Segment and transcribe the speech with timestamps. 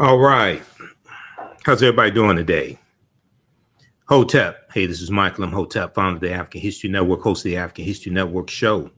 [0.00, 0.62] All right.
[1.66, 2.78] How's everybody doing today?
[4.08, 4.72] Hotep.
[4.72, 7.84] Hey, this is Michael Imhotep, founder of the African History Network, host of the African
[7.84, 8.90] History Network show.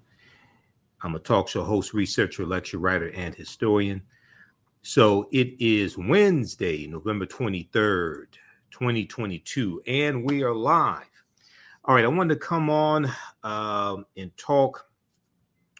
[1.02, 4.00] I'm a talk show host, researcher, lecture writer, and historian.
[4.82, 8.26] So it is Wednesday, November 23rd,
[8.70, 11.02] 2022, and we are live.
[11.84, 13.10] All right, I wanted to come on
[13.42, 14.86] um, and talk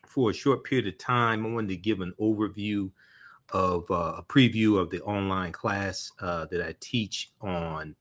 [0.04, 1.46] for a short period of time.
[1.46, 2.90] I wanted to give an overview
[3.52, 7.94] of uh, a preview of the online class uh, that I teach on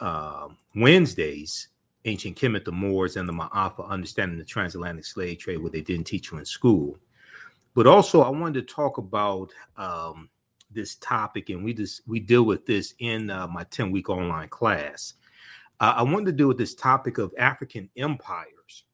[0.00, 1.68] uh, Wednesdays,
[2.04, 6.06] Ancient Kemet, the Moors, and the Ma'afa, Understanding the Transatlantic Slave Trade, what they didn't
[6.06, 6.98] teach you in school.
[7.74, 10.28] But also, I wanted to talk about um,
[10.70, 14.48] this topic, and we just we deal with this in uh, my 10 week online
[14.48, 15.14] class.
[15.80, 18.84] I wanted to deal with this topic of African empires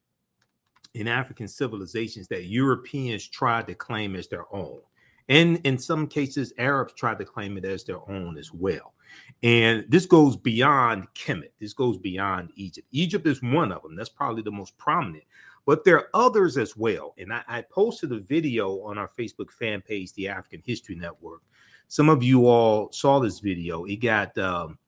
[0.95, 4.81] and African civilizations that Europeans tried to claim as their own.
[5.29, 8.95] And in some cases, Arabs tried to claim it as their own as well.
[9.43, 11.53] And this goes beyond Kemet.
[11.61, 12.87] This goes beyond Egypt.
[12.91, 13.95] Egypt is one of them.
[13.95, 15.25] That's probably the most prominent.
[15.67, 17.15] But there are others as well.
[17.19, 21.43] And I, I posted a video on our Facebook fan page, the African History Network.
[21.89, 23.85] Some of you all saw this video.
[23.85, 24.79] It got um,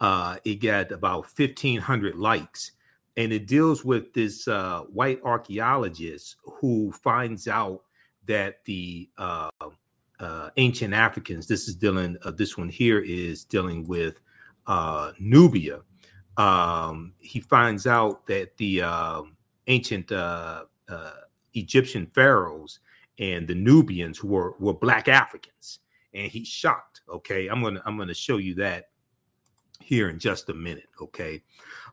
[0.00, 2.72] uh, it got about 1,500 likes.
[3.16, 7.83] And it deals with this uh, white archaeologist who finds out
[8.26, 9.50] that the uh,
[10.20, 14.20] uh, ancient Africans, this is dealing, uh, this one here is dealing with
[14.66, 15.80] uh, Nubia.
[16.36, 21.10] Um, he finds out that the um, ancient uh, uh,
[21.54, 22.80] Egyptian pharaohs
[23.18, 25.78] and the Nubians were were black Africans,
[26.12, 27.02] and he's shocked.
[27.08, 28.88] Okay, I'm gonna I'm gonna show you that
[29.80, 30.88] here in just a minute.
[31.00, 31.42] Okay,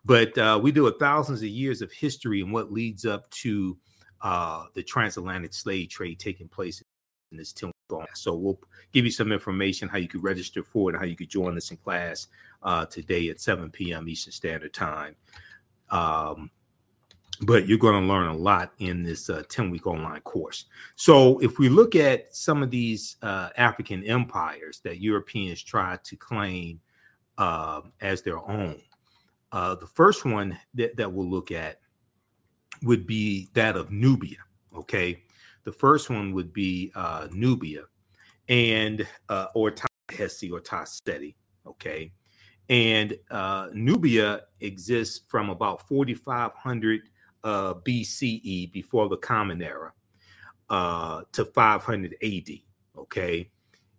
[0.04, 3.78] but we do a thousands of years of history and what leads up to
[4.22, 6.84] uh, the transatlantic slave trade taking place
[7.32, 7.72] in this 10
[8.14, 8.60] so we'll
[8.94, 11.58] give you some information how you could register for it and how you could join
[11.58, 12.28] us in class
[12.64, 14.08] uh, today at 7 p.m.
[14.08, 15.16] Eastern Standard Time.
[15.90, 16.52] Um,
[17.42, 20.66] but you're going to learn a lot in this uh, 10 week online course.
[20.96, 26.16] So, if we look at some of these uh, African empires that Europeans tried to
[26.16, 26.80] claim
[27.40, 28.80] uh, as their own,
[29.52, 31.81] uh, the first one that, that we'll look at
[32.84, 34.38] would be that of Nubia.
[34.76, 35.24] Okay.
[35.64, 37.84] The first one would be uh, Nubia
[38.50, 41.36] and uh, or Tahesi or Taseti.
[41.66, 42.12] Okay.
[42.70, 47.02] And uh, Nubia exists from about 4,500
[47.44, 49.92] uh, BCE before the Common Era
[50.70, 52.50] uh, to 500 AD.
[52.98, 53.50] Okay.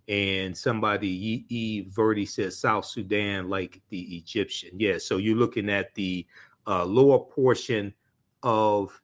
[0.08, 1.86] And somebody, E.
[1.88, 4.70] Verdi says South Sudan like the Egyptian.
[4.78, 4.98] Yeah.
[4.98, 6.26] So you're looking at the
[6.66, 7.94] uh, lower portion
[8.42, 9.00] of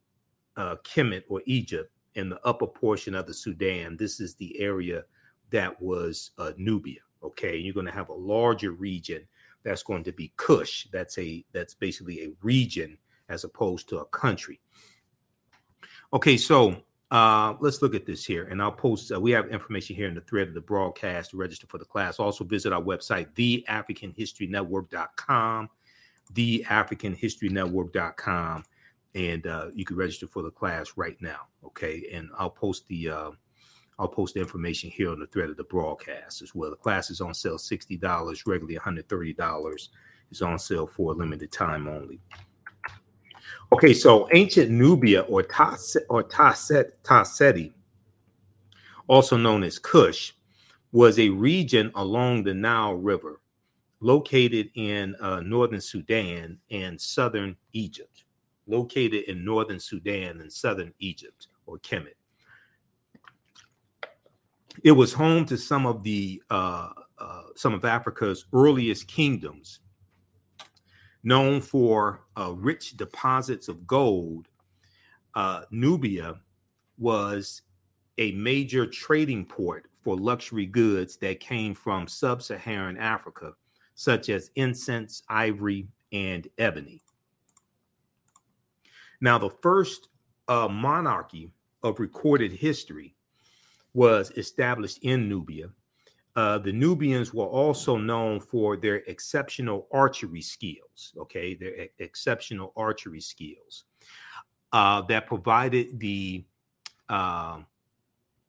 [0.56, 3.96] uh, Kemet or Egypt and the upper portion of the Sudan.
[3.96, 5.04] This is the area
[5.50, 7.00] that was uh, Nubia.
[7.22, 9.26] Okay, you're going to have a larger region
[9.64, 10.86] that's going to be Kush.
[10.92, 12.96] That's a that's basically a region
[13.28, 14.60] as opposed to a country.
[16.12, 16.76] Okay, so
[17.10, 19.12] uh, let's look at this here, and I'll post.
[19.12, 22.20] Uh, we have information here in the thread of the broadcast register for the class.
[22.20, 25.68] Also, visit our website, theafricanhistorynetwork.com,
[26.34, 28.64] theafricanhistorynetwork.com
[29.14, 31.48] and uh, you can register for the class right now.
[31.64, 33.30] Okay, and I'll post the uh,
[33.98, 36.70] I'll post the information here on the thread of the broadcast as well.
[36.70, 39.90] The class is on sale sixty dollars, regularly one hundred thirty dollars.
[40.30, 42.20] It's on sale for a limited time only.
[43.72, 47.72] Okay, so ancient Nubia or Tas or Taset Taseti,
[49.06, 50.32] also known as Kush,
[50.92, 53.40] was a region along the Nile River,
[54.00, 58.24] located in uh, northern Sudan and southern Egypt
[58.68, 62.14] located in northern Sudan and southern Egypt or Kemet.
[64.84, 69.80] It was home to some of the uh, uh, some of Africa's earliest kingdoms,
[71.24, 74.46] known for uh, rich deposits of gold.
[75.34, 76.40] Uh, Nubia
[76.96, 77.62] was
[78.18, 83.52] a major trading port for luxury goods that came from sub-Saharan Africa,
[83.94, 87.00] such as incense, ivory, and ebony.
[89.20, 90.08] Now, the first
[90.46, 91.50] uh, monarchy
[91.82, 93.14] of recorded history
[93.94, 95.70] was established in Nubia.
[96.36, 102.72] Uh, the Nubians were also known for their exceptional archery skills, okay, their e- exceptional
[102.76, 103.84] archery skills
[104.72, 106.44] uh, that provided the
[107.08, 107.60] uh,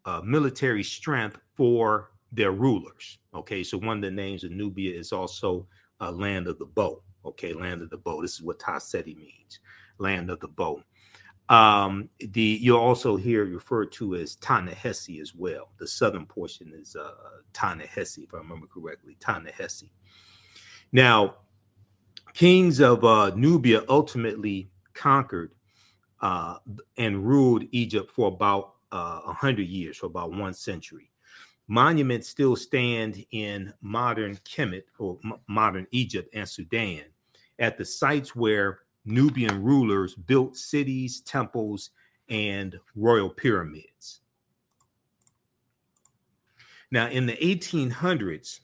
[0.05, 3.63] uh military strength for their rulers, okay.
[3.63, 5.67] So, one of the names of Nubia is also
[5.99, 8.21] uh, land of the bow, okay, land of the bow.
[8.21, 9.59] This is what Taseti means
[9.99, 10.81] land of the bow.
[11.49, 15.71] Um, the you'll also hear referred to as Ta-Nehisi as well.
[15.77, 17.11] The southern portion is uh,
[17.53, 19.17] Ta-Nehisi, if I remember correctly.
[19.19, 19.89] Ta-Nehisi.
[20.91, 21.37] Now,
[22.33, 25.53] kings of uh, Nubia ultimately conquered
[26.21, 26.57] uh,
[26.97, 31.11] and ruled Egypt for about uh, 100 years, for about one century.
[31.67, 37.03] Monuments still stand in modern Kemet or m- modern Egypt and Sudan
[37.59, 41.91] at the sites where Nubian rulers built cities, temples,
[42.29, 44.21] and royal pyramids.
[46.91, 48.59] Now, in the 1800s,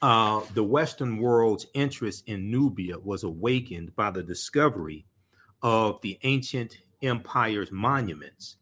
[0.00, 5.06] uh, the Western world's interest in Nubia was awakened by the discovery
[5.62, 8.56] of the ancient empire's monuments,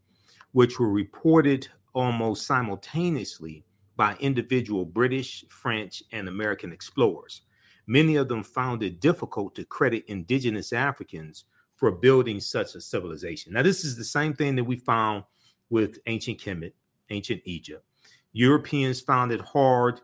[0.53, 3.64] which were reported almost simultaneously
[3.97, 7.43] by individual British, French, and American explorers.
[7.87, 11.44] Many of them found it difficult to credit indigenous Africans
[11.77, 13.53] for building such a civilization.
[13.53, 15.25] Now, this is the same thing that we found
[15.71, 16.73] with ancient Kemet,
[17.11, 17.85] ancient Egypt.
[18.33, 20.00] Europeans found it hard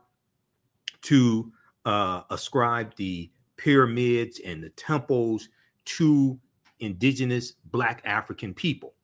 [1.03, 1.53] to
[1.85, 5.49] uh, ascribe the pyramids and the temples
[5.85, 6.39] to
[6.81, 8.95] indigenous Black African people.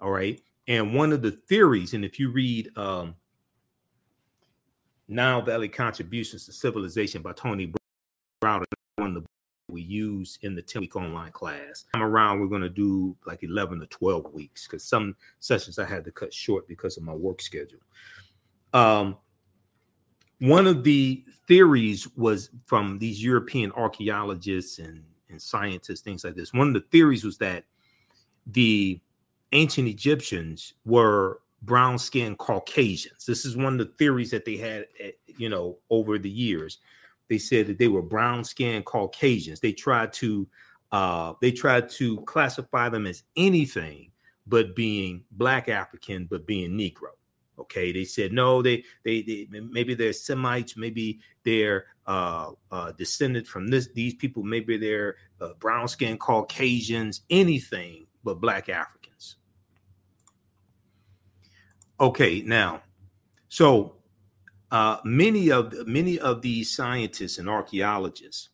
[0.00, 0.40] All right.
[0.68, 3.14] And one of the theories, and if you read um,
[5.08, 7.66] Nile Valley Contributions to Civilization by Tony
[8.42, 8.62] One
[8.98, 9.24] of the
[9.68, 11.84] we use in the 10 week online class.
[11.94, 15.86] I'm around, we're going to do like 11 to 12 weeks because some sessions I
[15.86, 17.78] had to cut short because of my work schedule.
[18.74, 19.16] Um,
[20.40, 26.52] one of the theories was from these European archaeologists and, and scientists, things like this.
[26.52, 27.64] One of the theories was that
[28.46, 29.00] the
[29.52, 33.24] ancient Egyptians were brown skinned Caucasians.
[33.24, 36.78] This is one of the theories that they had, eh, you know, over the years.
[37.32, 39.60] They said that they were brown skinned Caucasians.
[39.60, 40.46] They tried to
[40.92, 44.10] uh, they tried to classify them as anything
[44.46, 47.12] but being black African, but being Negro.
[47.58, 48.60] Okay, they said no.
[48.60, 50.76] They they, they maybe they're Semites.
[50.76, 54.42] Maybe they're uh, uh, descended from this these people.
[54.42, 57.22] Maybe they're uh, brown skinned Caucasians.
[57.30, 59.36] Anything but black Africans.
[61.98, 62.82] Okay, now,
[63.48, 64.01] so
[64.72, 68.48] uh, many of many of these scientists and archaeologists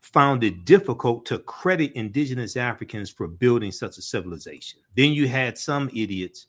[0.00, 4.80] found it difficult to credit indigenous Africans for building such a civilization.
[4.96, 6.48] Then you had some idiots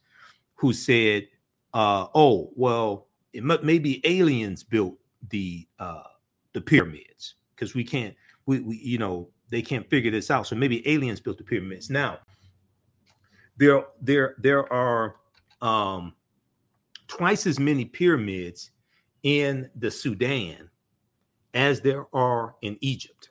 [0.56, 1.28] who said,
[1.76, 4.98] uh, "Oh, well, it m- maybe aliens built
[5.30, 6.10] the uh,
[6.54, 8.16] the pyramids because we can't,
[8.48, 10.48] we, we, you know, they can't figure this out.
[10.48, 12.18] So maybe aliens built the pyramids." Now,
[13.56, 15.18] there, there, there are
[15.62, 16.16] um,
[17.18, 18.72] twice as many pyramids
[19.22, 20.70] in the Sudan
[21.54, 23.30] as there are in Egypt.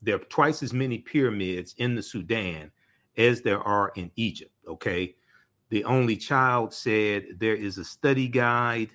[0.00, 2.70] There are twice as many pyramids in the Sudan
[3.18, 4.52] as there are in Egypt.
[4.66, 5.14] Okay.
[5.68, 8.92] The only child said there is a study guide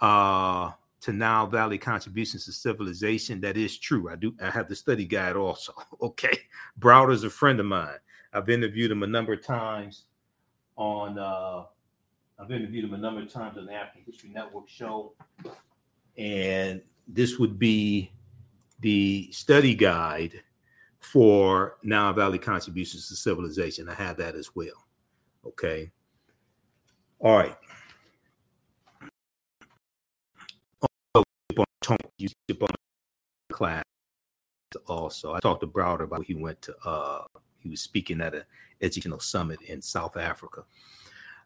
[0.00, 0.70] uh,
[1.02, 3.42] to Nile Valley contributions to civilization.
[3.42, 4.08] That is true.
[4.10, 4.34] I do.
[4.42, 5.74] I have the study guide also.
[6.00, 6.38] Okay.
[6.78, 7.98] Browder's a friend of mine.
[8.32, 10.04] I've interviewed him a number of times
[10.76, 11.64] on uh,
[12.40, 15.12] I've interviewed him a number of times on the African History Network show.
[16.16, 18.12] And this would be
[18.80, 20.42] the study guide
[21.00, 23.88] for Nile Valley contributions to civilization.
[23.88, 24.86] I have that as well.
[25.46, 25.90] Okay.
[27.18, 27.56] All right.
[33.52, 33.84] class
[34.86, 35.34] also.
[35.34, 37.24] I talked to Browder about he went to uh
[37.58, 38.44] he was speaking at an
[38.80, 40.64] educational summit in South Africa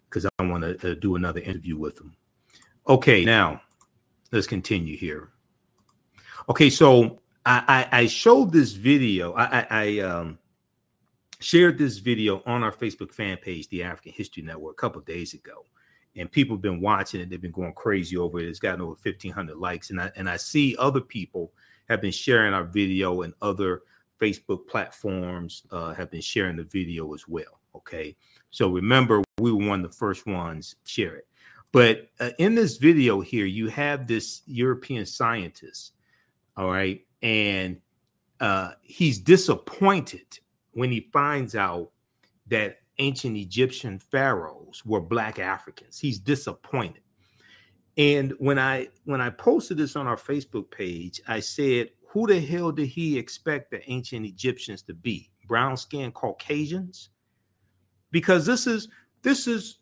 [0.08, 2.14] because I want to uh, do another interview with him.
[2.88, 3.60] Okay, now
[4.32, 5.30] let's continue here.
[6.48, 9.32] Okay, so I, I, I showed this video.
[9.32, 10.38] I, I, I um,
[11.40, 15.34] shared this video on our Facebook fan page, the African History Network, a couple days
[15.34, 15.64] ago,
[16.16, 17.30] and people have been watching it.
[17.30, 18.48] They've been going crazy over it.
[18.48, 21.52] It's gotten over fifteen hundred likes, and I and I see other people
[21.88, 23.82] have been sharing our video, and other
[24.20, 27.60] Facebook platforms uh, have been sharing the video as well.
[27.74, 28.16] Okay,
[28.54, 31.26] so remember, we were one of the first ones share it.
[31.72, 35.94] But uh, in this video here, you have this European scientist,
[36.56, 37.80] all right, and
[38.38, 40.38] uh, he's disappointed
[40.70, 41.90] when he finds out
[42.46, 45.98] that ancient Egyptian pharaohs were black Africans.
[45.98, 47.02] He's disappointed.
[47.96, 52.40] And when I when I posted this on our Facebook page, I said, "Who the
[52.40, 55.32] hell did he expect the ancient Egyptians to be?
[55.48, 57.10] Brown skinned Caucasians?"
[58.14, 58.88] Because this is
[59.22, 59.80] this is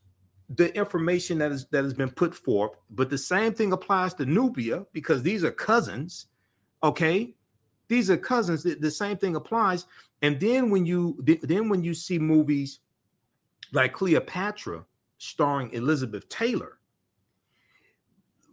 [0.56, 4.24] the information that is that has been put forth but the same thing applies to
[4.24, 6.26] nubia because these are cousins
[6.82, 7.34] okay
[7.92, 8.62] These are cousins.
[8.62, 9.84] The, the same thing applies.
[10.22, 12.80] And then when you then when you see movies
[13.72, 14.86] like Cleopatra
[15.18, 16.78] starring Elizabeth Taylor,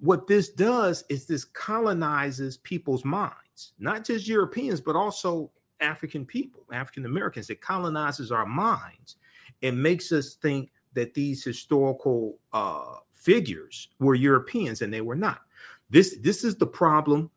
[0.01, 6.65] what this does is this colonizes people's minds, not just Europeans, but also African people,
[6.73, 7.49] African Americans.
[7.49, 9.15] It colonizes our minds
[9.61, 15.41] and makes us think that these historical uh, figures were Europeans and they were not.
[15.89, 17.29] This this is the problem.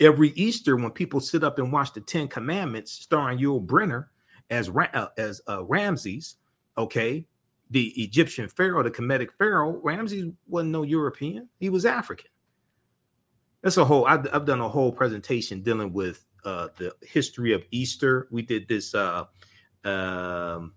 [0.00, 4.06] Every Easter, when people sit up and watch the Ten Commandments, starring Yul Brynner
[4.50, 6.36] as uh, as uh, Ramses,
[6.76, 7.26] okay,
[7.70, 12.30] the Egyptian pharaoh, the Kemetic pharaoh, Ramses wasn't no European; he was African.
[13.62, 14.06] That's a whole.
[14.06, 18.26] I've, I've done a whole presentation dealing with uh, the history of Easter.
[18.30, 18.94] We did this.
[18.94, 19.26] Uh,
[19.84, 20.74] um,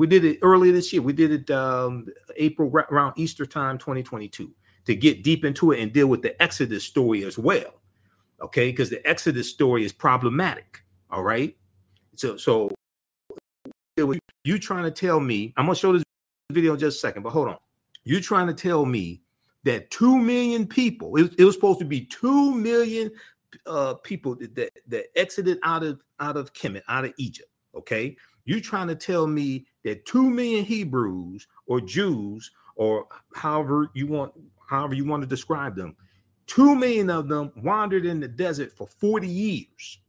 [0.00, 1.02] we did it earlier this year.
[1.02, 4.50] We did it um, April around Easter time, 2022,
[4.86, 7.82] to get deep into it and deal with the Exodus story as well.
[8.40, 10.82] Okay, because the Exodus story is problematic.
[11.10, 11.54] All right,
[12.16, 12.70] so so
[14.42, 16.02] you trying to tell me, I'm gonna show this
[16.50, 17.58] video in just a second, but hold on.
[18.04, 19.20] You trying to tell me
[19.64, 23.10] that two million people, it, it was supposed to be two million
[23.66, 27.50] uh, people that, that, that exited out of out of Kemet, out of Egypt.
[27.74, 28.16] Okay,
[28.50, 34.32] you trying to tell me that two million Hebrews or Jews or however you want,
[34.68, 35.94] however you want to describe them,
[36.48, 40.00] two million of them wandered in the desert for 40 years.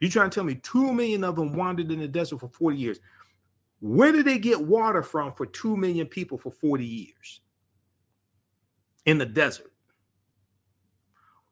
[0.00, 2.78] You trying to tell me two million of them wandered in the desert for 40
[2.78, 2.98] years?
[3.80, 7.42] Where did they get water from for two million people for 40 years
[9.04, 9.70] in the desert?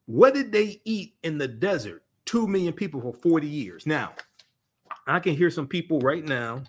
[0.06, 2.02] What did they eat in the desert?
[2.24, 3.86] Two million people for 40 years.
[3.86, 4.14] Now,
[5.06, 6.62] I can hear some people right now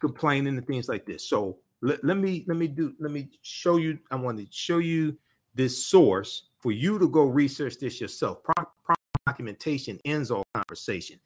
[0.00, 1.28] complaining and things like this.
[1.28, 3.98] So let, let me let me do let me show you.
[4.10, 5.16] I want to show you
[5.54, 8.42] this source for you to go research this yourself.
[8.42, 8.94] Pro-
[9.26, 11.18] documentation ends all conversation.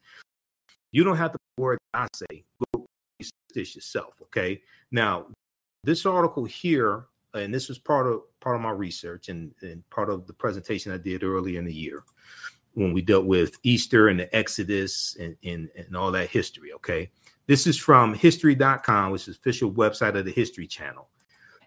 [0.91, 1.77] You don't have to worry.
[1.93, 2.85] I say go
[3.19, 4.15] research this yourself.
[4.23, 4.61] Okay.
[4.91, 5.27] Now,
[5.83, 10.09] this article here, and this was part of part of my research and, and part
[10.09, 12.03] of the presentation I did earlier in the year
[12.79, 16.71] when we dealt with Easter and the Exodus and, and, and all that history.
[16.73, 17.11] Okay.
[17.45, 21.09] This is from history.com, which is official website of the History Channel.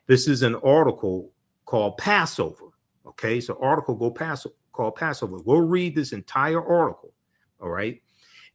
[0.07, 1.31] This is an article
[1.67, 2.67] called Passover.
[3.07, 3.41] Okay.
[3.41, 5.39] So article go Passover called Passover.
[5.45, 7.13] We'll read this entire article,
[7.61, 8.01] all right?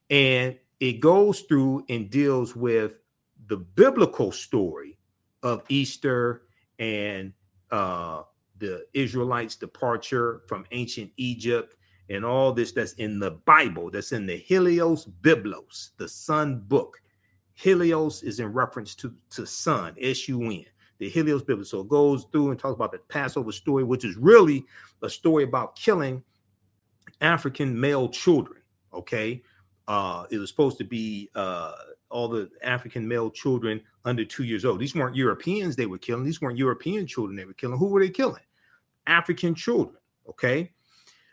[0.09, 2.95] And it goes through and deals with
[3.47, 4.97] the biblical story
[5.43, 6.43] of Easter
[6.79, 7.33] and
[7.71, 8.23] uh,
[8.57, 11.76] the Israelites' departure from ancient Egypt
[12.09, 17.01] and all this that's in the Bible, that's in the Helios Biblos, the Sun book.
[17.53, 20.65] Helios is in reference to, to sun, S U N
[20.99, 21.65] the Helios Bible.
[21.65, 24.65] So it goes through and talks about the Passover story, which is really
[25.01, 26.23] a story about killing
[27.21, 28.61] African male children.
[28.93, 29.43] Okay.
[29.87, 31.73] Uh, it was supposed to be uh,
[32.09, 34.79] all the African male children under two years old.
[34.79, 36.25] These weren't Europeans they were killing.
[36.25, 37.77] These weren't European children they were killing.
[37.77, 38.43] Who were they killing?
[39.05, 39.97] African children.
[40.27, 40.73] Okay.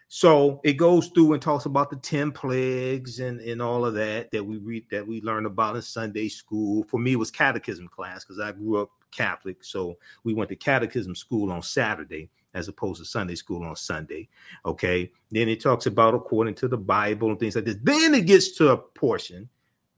[0.09, 4.31] So it goes through and talks about the 10 plagues and, and all of that
[4.31, 6.85] that we read that we learn about in Sunday school.
[6.85, 9.65] For me, it was catechism class because I grew up Catholic.
[9.65, 14.29] So we went to catechism school on Saturday as opposed to Sunday school on Sunday.
[14.65, 15.11] Okay.
[15.31, 17.77] Then it talks about according to the Bible and things like this.
[17.83, 19.49] Then it gets to a portion.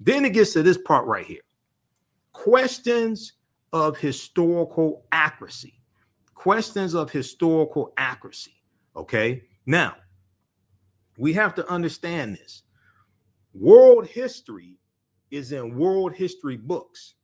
[0.00, 1.40] Then it gets to this part right here
[2.32, 3.32] questions
[3.72, 5.80] of historical accuracy.
[6.34, 8.54] Questions of historical accuracy.
[8.94, 9.42] Okay.
[9.66, 9.96] Now,
[11.18, 12.62] we have to understand this.
[13.52, 14.78] World history
[15.30, 17.14] is in world history books.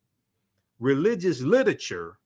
[0.81, 2.19] Religious literature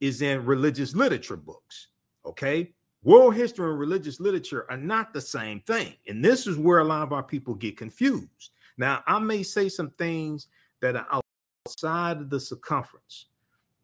[0.00, 1.88] is in religious literature books.
[2.24, 2.72] Okay.
[3.04, 5.94] World history and religious literature are not the same thing.
[6.08, 8.50] And this is where a lot of our people get confused.
[8.78, 10.48] Now, I may say some things
[10.80, 11.22] that are
[11.66, 13.26] outside of the circumference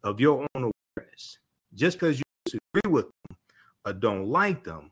[0.03, 1.37] of your own awareness.
[1.73, 3.37] Just because you disagree with them
[3.85, 4.91] or don't like them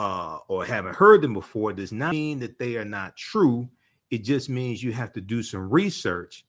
[0.00, 3.68] uh, or haven't heard them before does not mean that they are not true.
[4.10, 6.46] It just means you have to do some research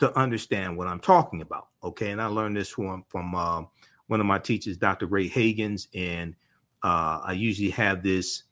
[0.00, 1.68] to understand what I'm talking about.
[1.84, 2.10] Okay.
[2.10, 3.62] And I learned this from, from uh,
[4.08, 5.06] one of my teachers, Dr.
[5.06, 6.34] Ray Hagins, and
[6.82, 8.42] uh, I usually have this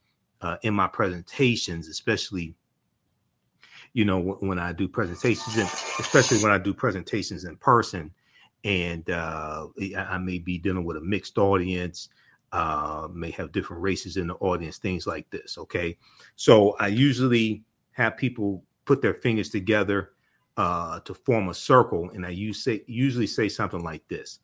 [0.43, 2.55] uh, in my presentations, especially
[3.95, 8.12] you know w- when I do presentations, and especially when I do presentations in person,
[8.62, 12.11] and uh, I may be dealing with a mixed audience,
[12.53, 15.59] uh, may have different races in the audience, things like this.
[15.59, 15.97] Okay,
[16.37, 20.12] so I usually have people put their fingers together
[20.57, 24.41] uh, to form a circle, and I usually say something like this: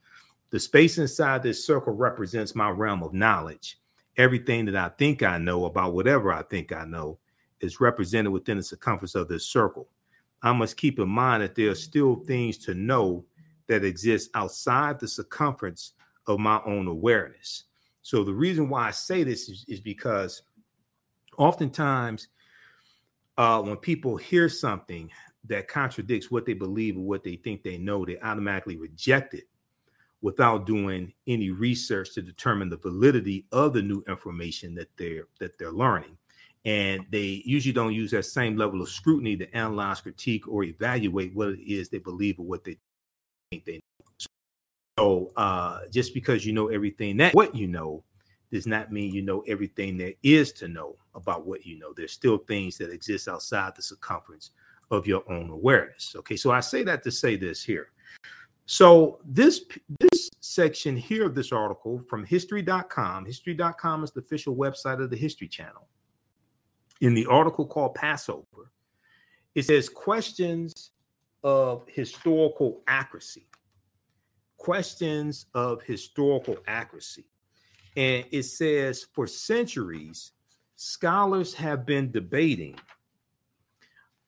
[0.51, 3.79] the space inside this circle represents my realm of knowledge,
[4.17, 7.19] everything that I think I know about whatever I think I know
[7.61, 9.89] is represented within the circumference of this circle.
[10.43, 13.25] I must keep in mind that there are still things to know
[13.69, 15.93] that exist outside the circumference
[16.27, 17.65] of my own awareness.
[18.03, 20.43] So the reason why I say this is, is because
[21.39, 22.29] oftentimes
[23.39, 25.11] uh, when people hear something
[25.45, 29.45] that contradicts what they believe or what they think they know, they automatically reject it
[30.21, 35.59] without doing any research to determine the validity of the new information that they're that
[35.59, 36.17] they're learning.
[36.65, 41.35] And they usually don't use that same level of scrutiny to analyze critique or evaluate
[41.35, 42.79] what it is they believe or what they
[43.51, 43.81] think they
[44.99, 48.03] so uh, just because you know everything that what you know
[48.51, 52.13] does not mean you know everything there is to know about what you know there's
[52.13, 54.51] still things that exist outside the circumference
[54.91, 57.93] of your own awareness okay so i say that to say this here
[58.67, 59.65] so this
[60.01, 65.17] this section here of this article from history.com, history.com is the official website of the
[65.17, 65.89] History Channel.
[67.01, 68.71] In the article called Passover,
[69.55, 70.91] it says questions
[71.43, 73.47] of historical accuracy.
[74.63, 77.25] Questions of historical accuracy.
[77.97, 80.31] And it says for centuries,
[80.77, 82.77] scholars have been debating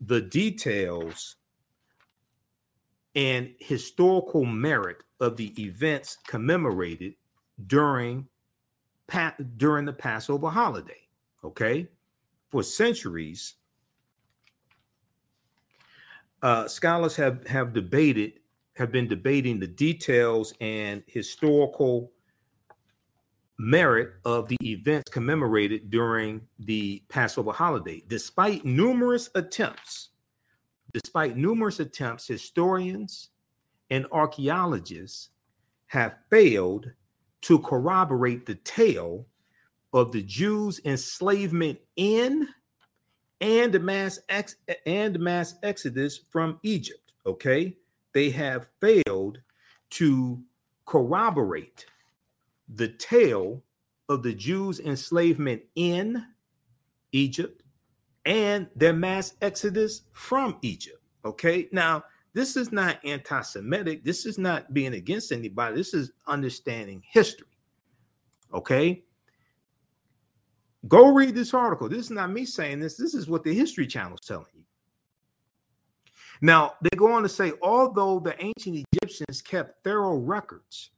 [0.00, 1.36] the details
[3.14, 7.14] and historical merit of the events commemorated
[7.68, 8.26] during
[9.56, 11.06] during the Passover holiday.
[11.44, 11.86] Okay,
[12.50, 13.54] for centuries,
[16.42, 18.40] uh, scholars have have debated
[18.74, 22.12] have been debating the details and historical
[23.58, 30.10] merit of the events commemorated during the Passover holiday, despite numerous attempts
[30.94, 33.30] Despite numerous attempts, historians
[33.90, 35.30] and archaeologists
[35.86, 36.92] have failed
[37.42, 39.26] to corroborate the tale
[39.92, 42.48] of the Jews' enslavement in
[43.40, 47.12] and mass ex- and mass exodus from Egypt.
[47.26, 47.76] Okay,
[48.14, 49.40] they have failed
[49.90, 50.42] to
[50.86, 51.84] corroborate
[52.68, 53.62] the tale
[54.08, 56.24] of the Jews' enslavement in
[57.12, 57.62] Egypt
[58.24, 61.02] and their mass exodus from Egypt.
[61.24, 61.68] Okay.
[61.72, 64.04] Now, this is not anti Semitic.
[64.04, 65.76] This is not being against anybody.
[65.76, 67.46] This is understanding history.
[68.52, 69.04] Okay.
[70.88, 71.88] Go read this article.
[71.88, 72.96] This is not me saying this.
[72.96, 74.64] This is what the History Channel is telling you.
[76.44, 80.90] Now, they go on to say, although the ancient Egyptians kept thorough records,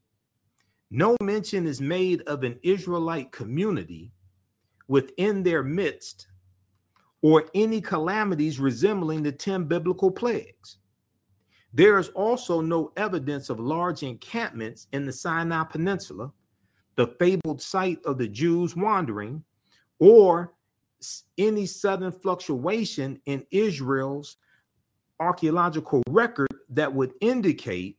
[0.90, 4.11] no mention is made of an Israelite community
[4.88, 6.26] within their midst
[7.22, 10.78] or any calamities resembling the 10 biblical plagues.
[11.72, 16.32] There is also no evidence of large encampments in the Sinai Peninsula,
[16.96, 19.44] the fabled site of the Jews wandering,
[20.00, 20.54] or
[21.38, 24.38] any sudden fluctuation in Israel's
[25.20, 27.98] archaeological record that would indicate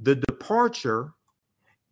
[0.00, 1.12] the departure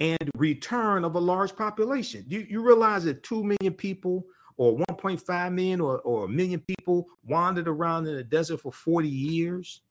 [0.01, 2.25] and return of a large population.
[2.27, 4.27] You, you realize that 2 million people
[4.57, 9.09] or 1.5 million or, or a million people wandered around in the desert for 40
[9.09, 9.83] years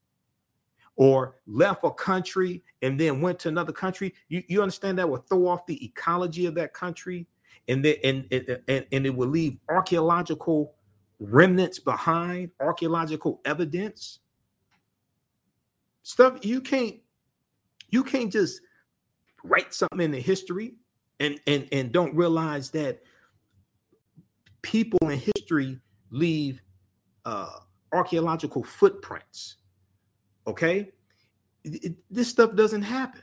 [0.97, 5.27] or left a country and then went to another country, you, you understand that would
[5.27, 7.25] throw off the ecology of that country
[7.67, 8.27] and, the, and,
[8.67, 10.75] and, and it will leave archaeological
[11.19, 14.19] remnants behind, archaeological evidence.
[16.03, 16.95] Stuff you can't
[17.89, 18.61] you can't just
[19.43, 20.75] write something in the history
[21.19, 23.01] and and and don't realize that
[24.61, 26.61] people in history leave
[27.25, 27.59] uh,
[27.91, 29.57] archaeological footprints.
[30.47, 30.91] Okay,
[31.63, 33.21] it, it, this stuff doesn't happen.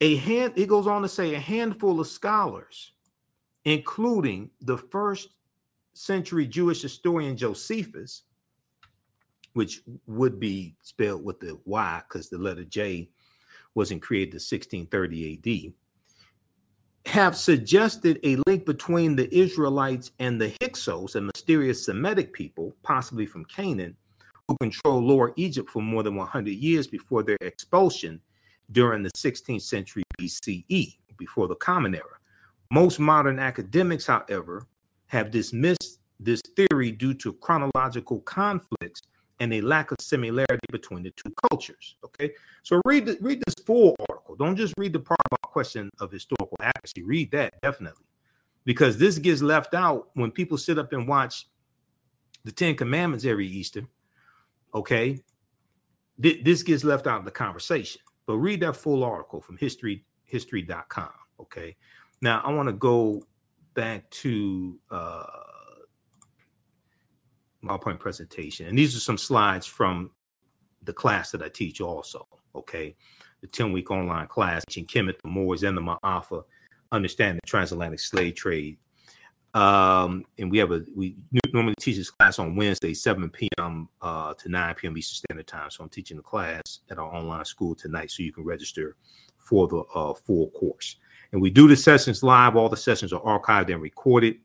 [0.00, 2.92] A hand, it goes on to say, a handful of scholars,
[3.64, 5.28] including the first
[5.92, 8.22] century Jewish historian Josephus,
[9.54, 13.08] which would be spelled with the Y because the letter J
[13.74, 15.72] wasn't created in 1630 AD
[17.06, 23.26] have suggested a link between the Israelites and the Hyksos, a mysterious Semitic people, possibly
[23.26, 23.96] from Canaan,
[24.48, 28.20] who controlled Lower Egypt for more than 100 years before their expulsion
[28.72, 32.18] during the 16th century BCE, before the Common Era.
[32.70, 34.66] Most modern academics, however,
[35.06, 39.02] have dismissed this theory due to chronological conflicts
[39.44, 41.96] and a lack of similarity between the two cultures.
[42.04, 44.34] Okay, so read the, read this full article.
[44.36, 47.02] Don't just read the part about question of historical accuracy.
[47.02, 48.06] Read that definitely,
[48.64, 51.46] because this gets left out when people sit up and watch
[52.44, 53.86] the Ten Commandments every Easter.
[54.74, 55.20] Okay,
[56.22, 58.00] Th- this gets left out of the conversation.
[58.26, 61.10] But read that full article from history history.com.
[61.40, 61.76] Okay.
[62.20, 63.22] Now I want to go
[63.74, 65.24] back to uh,
[67.64, 70.10] my point presentation, and these are some slides from
[70.82, 72.26] the class that I teach also.
[72.54, 72.94] Okay,
[73.40, 76.44] the 10 week online class teaching Kemet, the Moors, and the Ma'afa,
[76.92, 78.78] understand the transatlantic slave trade.
[79.54, 81.16] Um, and we have a we
[81.52, 83.88] normally teach this class on Wednesday, 7 p.m.
[84.00, 84.98] Uh, to 9 p.m.
[84.98, 85.70] Eastern Standard Time.
[85.70, 88.96] So I'm teaching the class at our online school tonight, so you can register
[89.38, 90.96] for the uh, full course.
[91.32, 92.56] And we do the sessions live.
[92.56, 94.38] All the sessions are archived and recorded.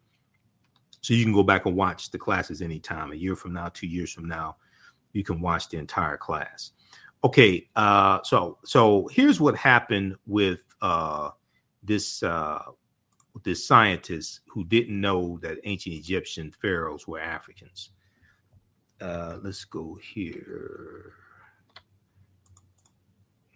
[1.02, 3.88] So you can go back and watch the classes anytime, a year from now, two
[3.88, 4.58] years from now,
[5.14, 6.72] you can watch the entire class.
[7.24, 11.32] Okay, uh, so so here's what happened with uh,
[11.84, 12.64] this uh,
[13.44, 17.92] this scientist who didn't know that ancient Egyptian pharaohs were Africans.
[19.02, 21.14] Uh, let's go here.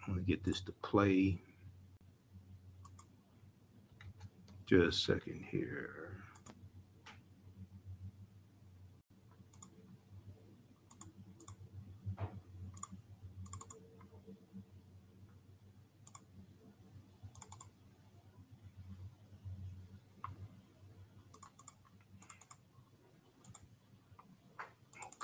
[0.06, 1.42] I'm gonna get this to play.
[4.66, 6.03] Just a second here.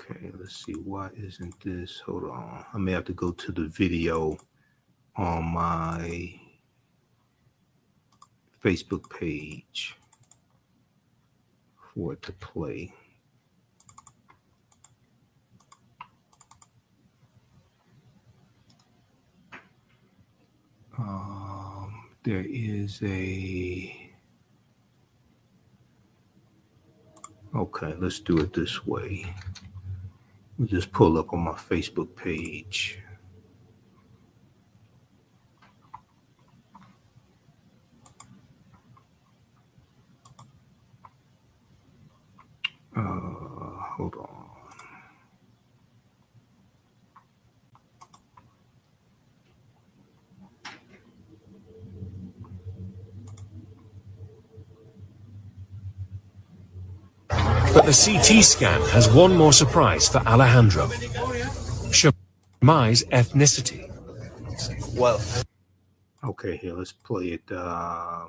[0.09, 0.73] Okay, let's see.
[0.73, 1.99] Why isn't this?
[1.99, 2.65] Hold on.
[2.73, 4.37] I may have to go to the video
[5.15, 6.39] on my
[8.63, 9.95] Facebook page
[11.93, 12.91] for it to play.
[20.97, 24.11] Um, there is a.
[27.55, 29.33] Okay, let's do it this way.
[30.59, 32.99] We just pull up on my Facebook page.
[42.95, 44.38] Uh, hold on.
[57.79, 60.87] But the CT scan has one more surprise for Alejandro.
[61.97, 63.87] Shemai's ethnicity.
[64.97, 65.21] Well,
[66.25, 67.49] Okay, here, let's play it.
[67.49, 68.25] Uh,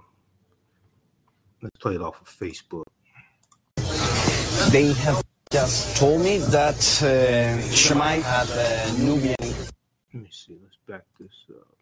[1.62, 2.84] let's play it off of Facebook.
[4.70, 10.58] they have just told me that uh, Shemai had a Nubian Let me see.
[10.62, 11.79] Let's back this up.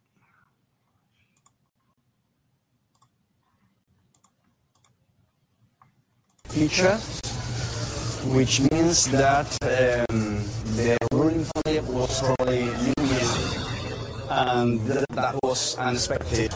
[6.49, 6.97] Feature,
[8.35, 10.43] which means that um,
[10.77, 13.29] the ruling family was probably Nubian,
[14.31, 16.55] and th- that was unexpected.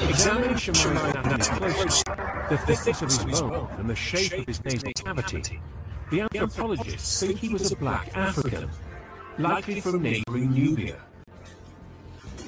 [0.00, 2.02] Examining Shemai's anatomy
[2.50, 5.60] the thickness of his bone and the shape of his nasal cavity,
[6.10, 8.68] the anthropologists think he was a black African,
[9.38, 11.00] likely from neighboring Nubia.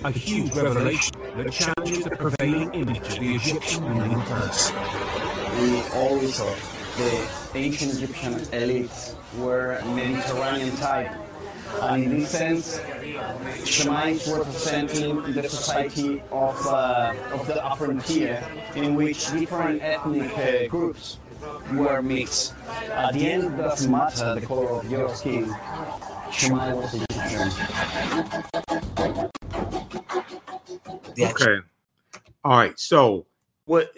[0.04, 5.43] A huge revelation that challenges the prevailing image of the Egyptian ruling class.
[5.60, 6.58] We always thought
[6.96, 11.12] the ancient Egyptian elites were Mediterranean type.
[11.82, 12.80] And in this sense,
[13.64, 21.18] Shemaites representing the society of, uh, of the frontier in which different ethnic uh, groups
[21.72, 22.54] were mixed.
[22.90, 25.46] At the end, it doesn't matter the color of your skin.
[26.30, 27.50] Shemai was Egyptian.
[31.18, 31.56] Okay.
[32.44, 32.78] All right.
[32.78, 33.26] So
[33.66, 33.90] what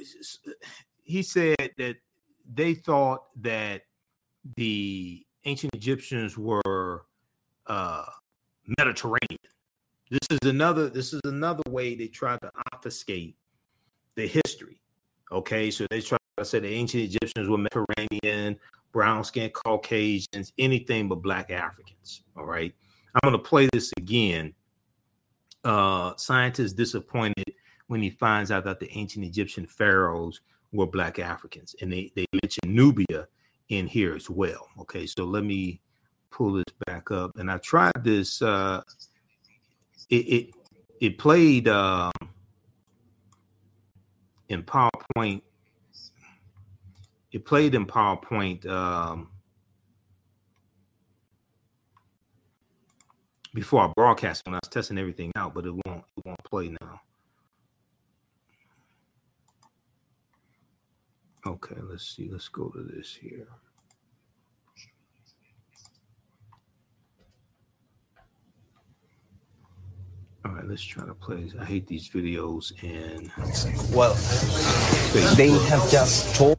[1.07, 1.97] he said that
[2.53, 3.83] they thought that
[4.57, 7.07] the ancient Egyptians were
[7.67, 8.05] uh,
[8.79, 9.39] Mediterranean.
[10.11, 10.89] This is another.
[10.89, 13.37] This is another way they try to obfuscate
[14.15, 14.81] the history.
[15.33, 18.59] Okay, so they try to say the ancient Egyptians were Mediterranean,
[18.93, 22.23] brown skinned Caucasians, anything but black Africans.
[22.37, 22.73] All right,
[23.15, 24.55] I'm going to play this again.
[25.65, 27.53] Uh, scientists disappointed
[27.89, 30.41] when he finds out that the ancient Egyptian pharaohs
[30.73, 33.29] were black Africans, and they they mention Nubia
[33.69, 34.69] in here as well.
[34.81, 35.81] Okay, so let me
[36.31, 38.43] pull this back up, and I tried this.
[38.43, 38.83] Uh,
[40.11, 40.51] it it
[41.01, 42.13] it played um,
[44.49, 45.43] in PowerPoint.
[47.33, 49.29] It played in PowerPoint um,
[53.53, 56.75] before I broadcast when I was testing everything out, but it won't it won't play
[56.81, 57.01] now.
[61.47, 62.29] Okay, let's see.
[62.31, 63.47] Let's go to this here.
[70.45, 71.49] All right, let's try to play.
[71.61, 73.31] I hate these videos and
[73.95, 74.15] Well,
[75.37, 76.59] they have just told.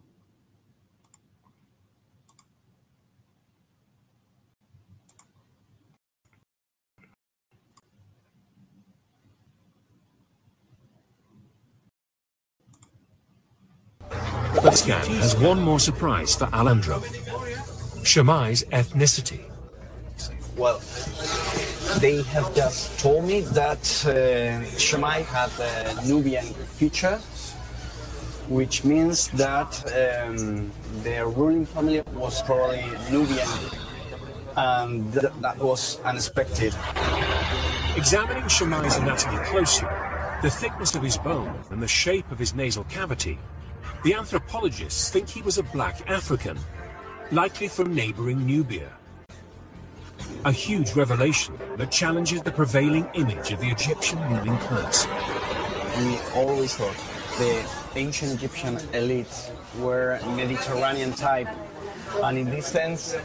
[14.63, 17.01] The scan has one more surprise for Alejandro.
[18.01, 19.41] Shammai's ethnicity.
[20.55, 20.79] Well,
[21.99, 26.45] they have just told me that uh, Shammai had a Nubian
[26.79, 27.17] feature,
[28.47, 30.71] which means that um,
[31.03, 33.49] their ruling family was probably Nubian,
[34.55, 36.73] and th- that was unexpected.
[37.97, 39.89] Examining Shammai's anatomy closely,
[40.41, 43.37] the thickness of his bone and the shape of his nasal cavity,
[44.03, 46.57] the anthropologists think he was a black African,
[47.31, 48.91] likely from neighboring Nubia.
[50.45, 55.07] A huge revelation that challenges the prevailing image of the Egyptian ruling class.
[55.97, 56.95] We always thought
[57.37, 61.47] the ancient Egyptian elites were Mediterranean type,
[62.23, 63.15] and in this sense,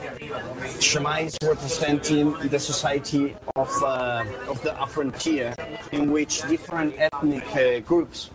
[0.80, 5.54] Shammai is representing the society of, uh, of the frontier
[5.92, 8.30] in which different ethnic uh, groups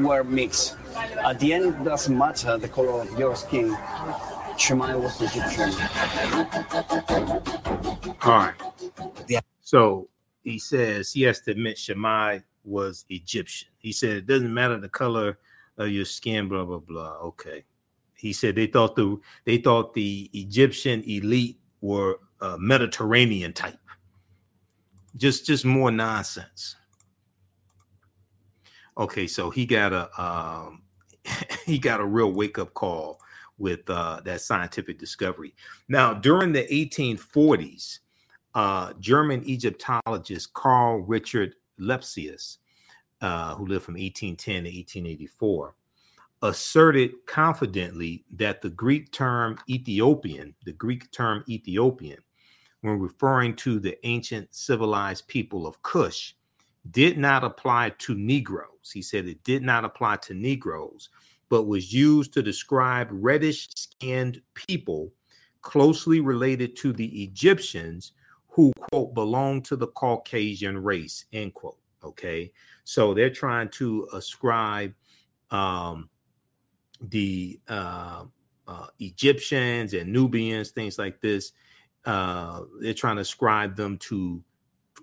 [0.00, 0.76] were mixed.
[0.94, 3.76] At the end, it doesn't matter the color of your skin.
[4.56, 5.72] Shammai was Egyptian.
[8.22, 8.54] All right.
[9.28, 9.40] Yeah.
[9.60, 10.08] So
[10.42, 13.68] he says he has to admit Shemai was Egyptian.
[13.78, 15.38] He said it doesn't matter the color
[15.78, 17.16] of your skin, blah blah blah.
[17.22, 17.64] Okay.
[18.14, 23.78] He said they thought the they thought the Egyptian elite were uh, Mediterranean type.
[25.16, 26.76] Just just more nonsense.
[28.96, 30.81] Okay, so he got a um,
[31.66, 33.20] he got a real wake up call
[33.58, 35.54] with uh, that scientific discovery.
[35.88, 38.00] Now, during the 1840s,
[38.54, 42.58] uh, German Egyptologist Carl Richard Lepsius,
[43.20, 45.74] uh, who lived from 1810 to 1884,
[46.42, 52.18] asserted confidently that the Greek term Ethiopian, the Greek term Ethiopian,
[52.80, 56.34] when referring to the ancient civilized people of Kush,
[56.90, 58.90] did not apply to Negroes.
[58.92, 61.10] He said it did not apply to Negroes,
[61.48, 65.12] but was used to describe reddish skinned people
[65.60, 68.12] closely related to the Egyptians
[68.48, 71.78] who, quote, belong to the Caucasian race, end quote.
[72.04, 72.52] Okay.
[72.84, 74.92] So they're trying to ascribe
[75.50, 76.08] um,
[77.00, 78.24] the uh,
[78.66, 81.52] uh, Egyptians and Nubians, things like this.
[82.04, 84.42] Uh, they're trying to ascribe them to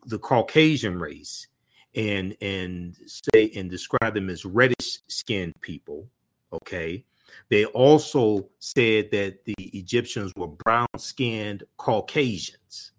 [0.05, 1.47] the Caucasian race
[1.95, 6.07] and and say and describe them as reddish skinned people
[6.51, 7.03] okay?
[7.49, 12.91] They also said that the egyptians were brown skinned caucasians.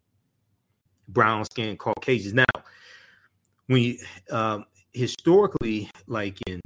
[1.09, 2.35] Brown skinned caucasians.
[2.35, 2.63] Now
[3.67, 3.99] when you
[4.31, 6.61] um, historically like in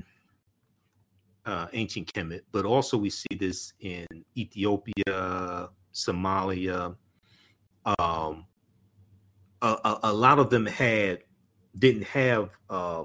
[1.44, 6.96] uh, ancient kemet but also we see this in ethiopia somalia
[7.84, 8.46] um,
[9.60, 11.18] a, a, a lot of them had
[11.78, 13.04] didn't have uh,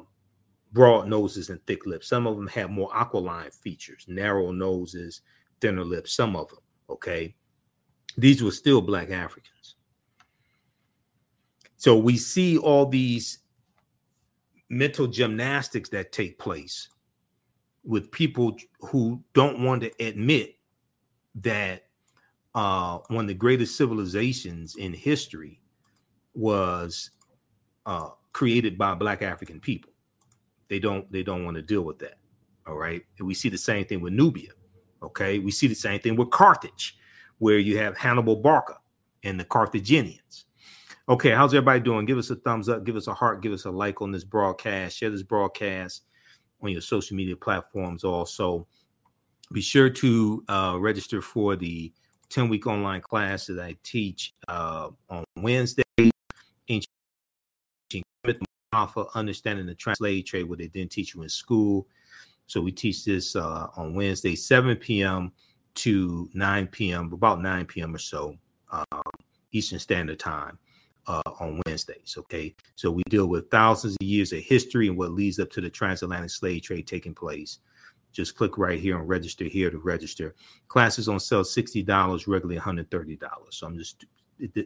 [0.72, 2.08] broad noses and thick lips.
[2.08, 5.22] Some of them have more aquiline features, narrow noses,
[5.62, 6.14] thinner lips.
[6.14, 7.36] Some of them, okay.
[8.18, 9.76] These were still black Africans.
[11.78, 13.40] So we see all these
[14.70, 16.90] mental gymnastics that take place
[17.84, 20.56] with people who don't want to admit
[21.36, 21.86] that
[22.54, 25.62] uh, one of the greatest civilizations in history
[26.34, 27.12] was
[27.86, 29.92] uh, created by black african people.
[30.68, 32.18] They don't they don't want to deal with that
[32.68, 33.02] all right?
[33.18, 34.52] And we see the same thing with nubia
[35.02, 35.40] okay?
[35.40, 36.98] We see the same thing with carthage
[37.38, 38.78] where you have hannibal barca
[39.24, 40.46] and the carthaginians.
[41.08, 42.06] Okay how's everybody doing?
[42.06, 44.24] Give us a thumbs up give us a heart give us a like on this
[44.24, 46.04] broadcast share this broadcast
[46.62, 48.68] on your social media platforms also.
[49.52, 51.92] Be sure to uh, register for the
[52.30, 55.84] 10 week online class that i teach uh, on wednesday
[58.72, 61.88] Alpha, understanding the translate trade, what they didn't teach you in school.
[62.46, 65.32] So we teach this uh, on Wednesday, 7 p.m.
[65.76, 67.96] to 9 p.m., about 9 p.m.
[67.96, 68.36] or so,
[68.72, 69.02] um,
[69.52, 70.58] Eastern Standard Time
[71.08, 72.16] uh, on Wednesdays.
[72.18, 72.56] Okay.
[72.76, 75.70] So we deal with thousands of years of history and what leads up to the
[75.70, 77.60] transatlantic slave trade taking place.
[78.12, 80.36] Just click right here and register here to register.
[80.68, 83.20] Classes on sale $60, regularly $130.
[83.52, 84.06] So I'm just,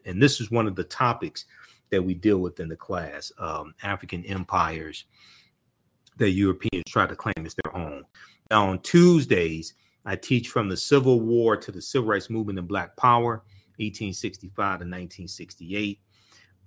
[0.05, 1.45] and this is one of the topics
[1.93, 5.05] that we deal with in the class um, African empires
[6.17, 8.03] that Europeans try to claim as their own.
[8.49, 12.67] Now, on Tuesdays, I teach from the Civil War to the Civil Rights Movement and
[12.67, 13.43] Black Power,
[13.77, 15.99] 1865 to 1968.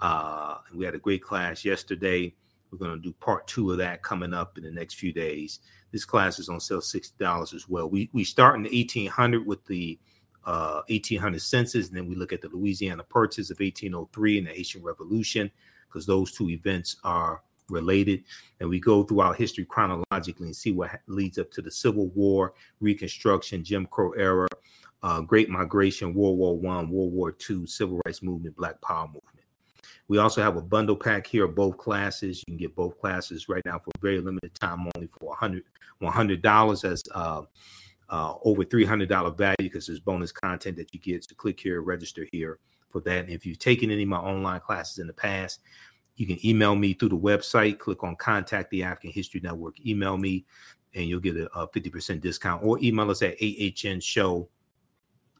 [0.01, 2.33] Uh, we had a great class yesterday.
[2.71, 5.59] We're going to do part two of that coming up in the next few days.
[5.91, 7.91] This class is on sale $60 as well.
[7.91, 9.99] We, we start in the 1800 with the
[10.46, 14.52] uh, 1800 census, and then we look at the Louisiana Purchase of 1803 and the
[14.52, 15.50] Haitian Revolution,
[15.88, 18.22] because those two events are related.
[18.61, 22.09] And we go through our history chronologically and see what leads up to the Civil
[22.09, 24.46] War, Reconstruction, Jim Crow era,
[25.02, 29.22] uh, Great Migration, World War One, World War Two, Civil Rights Movement, Black Power Movement.
[30.09, 32.42] We also have a bundle pack here of both classes.
[32.46, 35.64] You can get both classes right now for a very limited time, only for 100
[36.02, 37.42] $100 as uh,
[38.09, 41.25] uh, over $300 value because there's bonus content that you get.
[41.25, 43.25] So click here, register here for that.
[43.25, 45.61] And if you've taken any of my online classes in the past,
[46.16, 47.79] you can email me through the website.
[47.79, 49.79] Click on Contact the African History Network.
[49.87, 50.47] Email me,
[50.95, 52.64] and you'll get a, a 50% discount.
[52.64, 54.49] Or email us at ahn show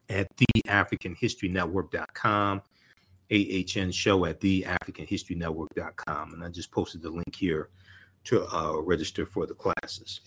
[0.09, 2.63] at theafricanhistorynetwork.com.
[3.29, 6.35] AHN show at theafricanhistorynetwork.com.
[6.35, 7.71] And I just posted the link here
[8.25, 10.21] to uh, register for the classes.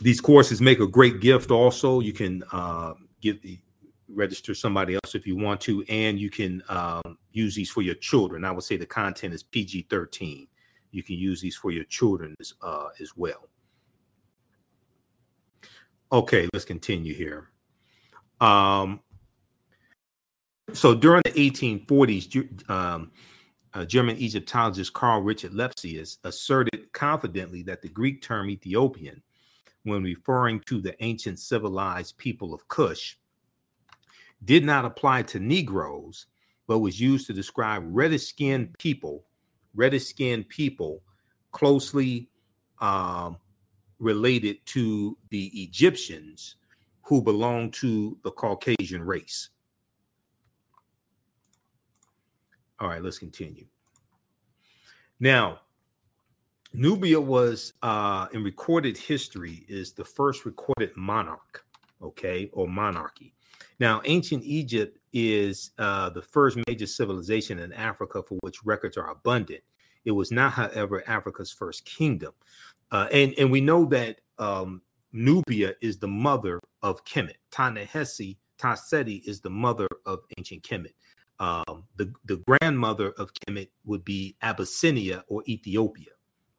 [0.00, 1.50] These courses make a great gift.
[1.50, 2.94] Also, you can uh,
[4.08, 7.94] register somebody else if you want to, and you can um, use these for your
[7.96, 8.44] children.
[8.44, 10.46] I would say the content is PG 13.
[10.90, 13.48] You can use these for your children as, uh, as well.
[16.10, 17.50] Okay, let's continue here.
[18.40, 19.00] Um,
[20.72, 23.10] so during the 1840s, um,
[23.86, 29.22] German Egyptologist Carl Richard Lepsius asserted confidently that the Greek term Ethiopian,
[29.88, 33.16] when referring to the ancient civilized people of Kush,
[34.44, 36.26] did not apply to Negroes,
[36.66, 39.24] but was used to describe reddish skinned people,
[39.74, 41.02] reddish skinned people
[41.50, 42.28] closely
[42.80, 43.36] um,
[43.98, 46.56] related to the Egyptians
[47.02, 49.48] who belonged to the Caucasian race.
[52.78, 53.66] All right, let's continue.
[55.18, 55.60] Now,
[56.72, 61.64] Nubia was uh, in recorded history is the first recorded monarch,
[62.02, 63.34] okay, or monarchy.
[63.80, 69.10] Now, ancient Egypt is uh, the first major civilization in Africa for which records are
[69.10, 69.62] abundant.
[70.04, 72.32] It was not, however, Africa's first kingdom.
[72.90, 77.36] Uh, and, and we know that um, Nubia is the mother of Kemet.
[77.50, 80.92] Ta-Nehisi, Taseti is the mother of ancient Kemet.
[81.40, 86.10] Um, the, the grandmother of Kemet would be Abyssinia or Ethiopia,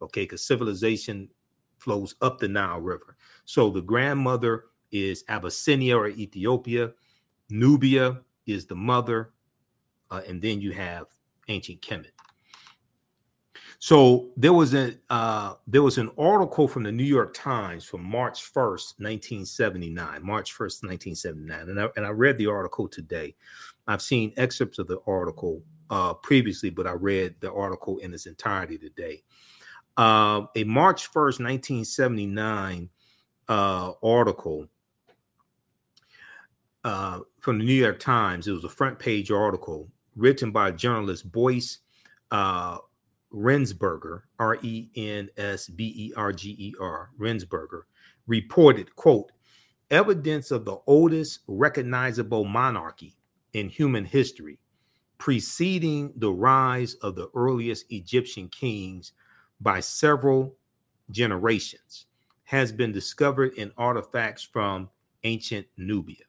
[0.01, 1.29] okay, because civilization
[1.77, 3.17] flows up the Nile River.
[3.45, 6.91] So the grandmother is Abyssinia or Ethiopia.
[7.49, 9.33] Nubia is the mother,
[10.11, 11.07] uh, and then you have
[11.47, 12.11] ancient Kemet.
[13.81, 18.03] So there was a uh, there was an article from the New York Times from
[18.03, 20.21] March first, nineteen seventy nine.
[20.21, 23.35] March first, nineteen seventy nine, and I and I read the article today.
[23.87, 28.25] I've seen excerpts of the article uh, previously, but I read the article in its
[28.25, 29.23] entirety today.
[29.99, 32.89] Uh, a March first, nineteen seventy nine
[33.49, 34.65] uh, article
[36.85, 38.47] uh, from the New York Times.
[38.47, 41.79] It was a front page article written by journalist Boyce
[42.31, 42.77] uh,
[43.33, 47.81] Rensberger, R E N S B E R G E R, Rensberger,
[48.25, 49.33] reported, quote,
[49.91, 53.17] evidence of the oldest recognizable monarchy
[53.51, 54.59] in human history,
[55.17, 59.11] preceding the rise of the earliest Egyptian kings
[59.61, 60.55] by several
[61.11, 62.05] generations,
[62.43, 64.89] has been discovered in artifacts from
[65.23, 66.25] ancient Nubia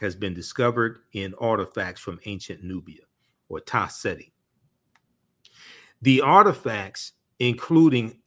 [0.00, 3.02] has been discovered in artifacts from ancient Nubia
[3.48, 4.32] or Ta-Seti.
[6.02, 8.18] The artifacts, including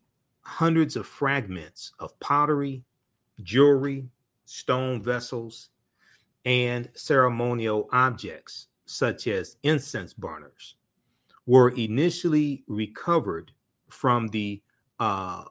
[0.42, 2.84] hundreds of fragments of pottery,
[3.42, 4.08] jewelry,
[4.46, 5.70] stone vessels,
[6.46, 10.76] and ceremonial objects, such as incense burners,
[11.48, 13.52] were initially recovered
[13.94, 14.62] from the
[15.00, 15.46] uh,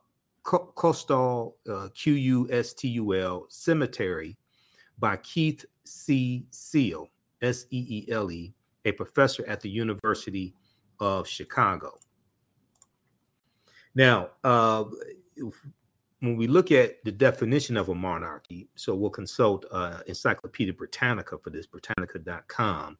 [0.44, 4.36] Qustul, uh, Q-U-S-T-U-L cemetery
[4.98, 6.46] by Keith C.
[6.50, 7.08] Seele,
[7.40, 8.52] S E E L E,
[8.84, 10.54] a professor at the University
[11.00, 11.98] of Chicago.
[13.94, 14.84] Now, uh,
[16.20, 21.36] when we look at the definition of a monarchy, so we'll consult uh, Encyclopedia Britannica
[21.38, 22.96] for this, Britannica.com.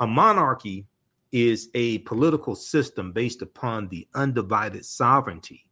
[0.00, 0.86] A monarchy
[1.32, 5.66] is a political system based upon the undivided sovereignty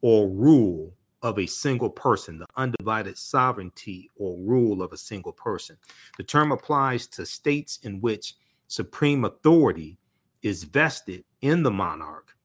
[0.00, 5.76] or rule of a single person, the undivided sovereignty or rule of a single person.
[6.16, 8.34] The term applies to states in which
[8.68, 9.98] supreme authority
[10.42, 12.36] is vested in the monarch,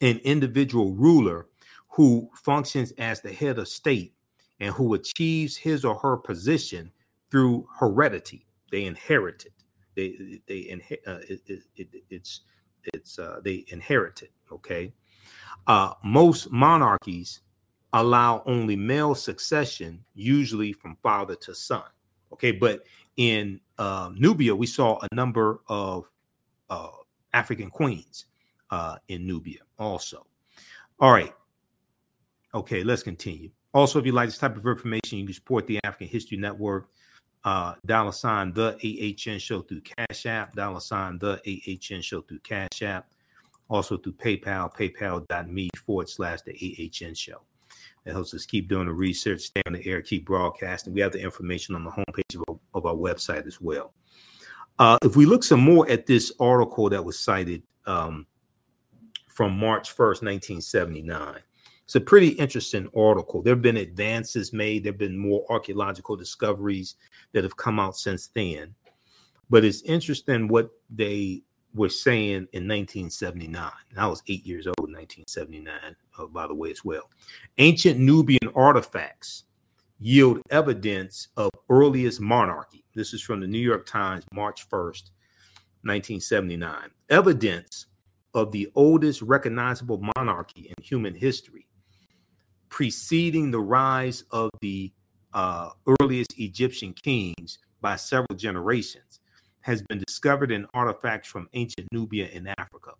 [0.00, 1.46] an individual ruler
[1.88, 4.14] who functions as the head of state
[4.60, 6.90] and who achieves his or her position
[7.30, 8.46] through heredity.
[8.70, 9.63] They inherit it.
[9.94, 11.40] They they uh, it,
[11.76, 12.40] it, it's
[12.92, 14.32] it's uh, they inherit it.
[14.52, 14.92] Okay,
[15.66, 17.40] uh, most monarchies
[17.92, 21.84] allow only male succession, usually from father to son.
[22.32, 22.84] Okay, but
[23.16, 26.10] in uh, Nubia, we saw a number of
[26.68, 26.88] uh,
[27.32, 28.26] African queens
[28.70, 30.26] uh, in Nubia also.
[30.98, 31.32] All right.
[32.54, 33.50] Okay, let's continue.
[33.72, 36.88] Also, if you like this type of information, you can support the African History Network.
[37.44, 42.38] Uh, dollar sign the AHN show through Cash App, dollar sign the AHN show through
[42.38, 43.08] Cash App,
[43.68, 47.42] also through PayPal, paypal.me forward slash the AHN show.
[48.04, 50.94] That helps us keep doing the research, stay on the air, keep broadcasting.
[50.94, 53.92] We have the information on the homepage of our, of our website as well.
[54.78, 58.26] Uh, if we look some more at this article that was cited um,
[59.28, 61.40] from March 1st, 1979,
[61.84, 63.42] it's a pretty interesting article.
[63.42, 66.96] There have been advances made, there have been more archaeological discoveries
[67.32, 68.74] that have come out since then.
[69.50, 71.42] But it's interesting what they
[71.74, 73.70] were saying in 1979.
[73.96, 77.10] I was eight years old in 1979, uh, by the way, as well.
[77.58, 79.44] Ancient Nubian artifacts
[80.00, 82.84] yield evidence of earliest monarchy.
[82.94, 85.10] This is from the New York Times, March 1st,
[85.82, 86.90] 1979.
[87.10, 87.86] Evidence
[88.32, 91.66] of the oldest recognizable monarchy in human history,
[92.74, 94.92] preceding the rise of the
[95.32, 95.70] uh,
[96.00, 99.20] earliest Egyptian kings by several generations
[99.60, 102.90] has been discovered in artifacts from ancient Nubia in Africa.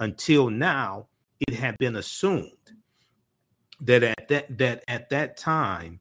[0.00, 1.06] Until now,
[1.48, 2.74] it had been assumed
[3.80, 5.98] that at that, that at that time,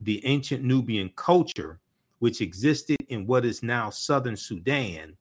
[0.00, 1.80] the ancient Nubian culture,
[2.18, 5.18] which existed in what is now southern Sudan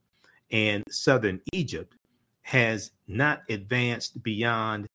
[0.49, 1.93] and southern Egypt,
[2.41, 4.87] has not advanced beyond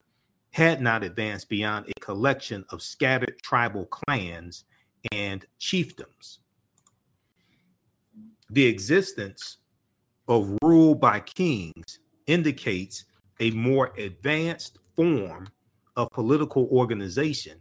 [0.55, 4.65] had not advanced beyond a collection of scattered tribal clans
[5.13, 6.39] and chiefdoms
[8.51, 9.59] the existence
[10.29, 13.05] of rule by kings indicates
[13.41, 15.49] a more advanced form
[15.97, 17.61] of political organization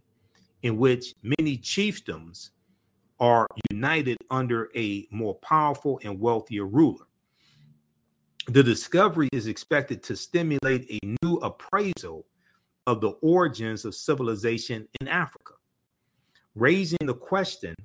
[0.61, 2.51] in which many chiefdoms
[3.19, 7.05] are united under a more powerful and wealthier ruler.
[8.47, 12.25] The discovery is expected to stimulate a new appraisal
[12.87, 15.53] of the origins of civilization in Africa,
[16.55, 17.75] raising the question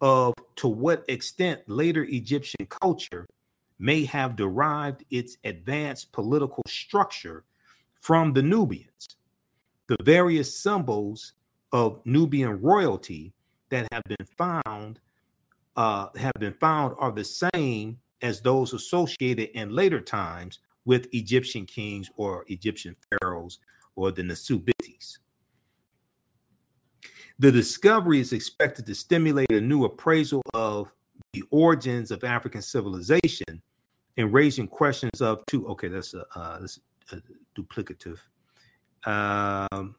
[0.00, 3.26] of to what extent later Egyptian culture
[3.78, 7.44] may have derived its advanced political structure
[8.00, 9.16] from the Nubians.
[9.88, 11.34] The various symbols
[11.72, 13.32] of Nubian royalty
[13.70, 15.00] that have been found
[15.76, 21.66] uh, have been found are the same as those associated in later times with Egyptian
[21.66, 23.58] kings or Egyptian pharaohs
[23.96, 25.18] or the Nasubitis.
[27.38, 30.92] The discovery is expected to stimulate a new appraisal of
[31.32, 33.60] the origins of African civilization
[34.16, 35.66] and raising questions of two.
[35.68, 36.80] Okay, that's a, uh, that's
[37.12, 37.20] a
[37.58, 38.18] duplicative.
[39.04, 39.96] Um,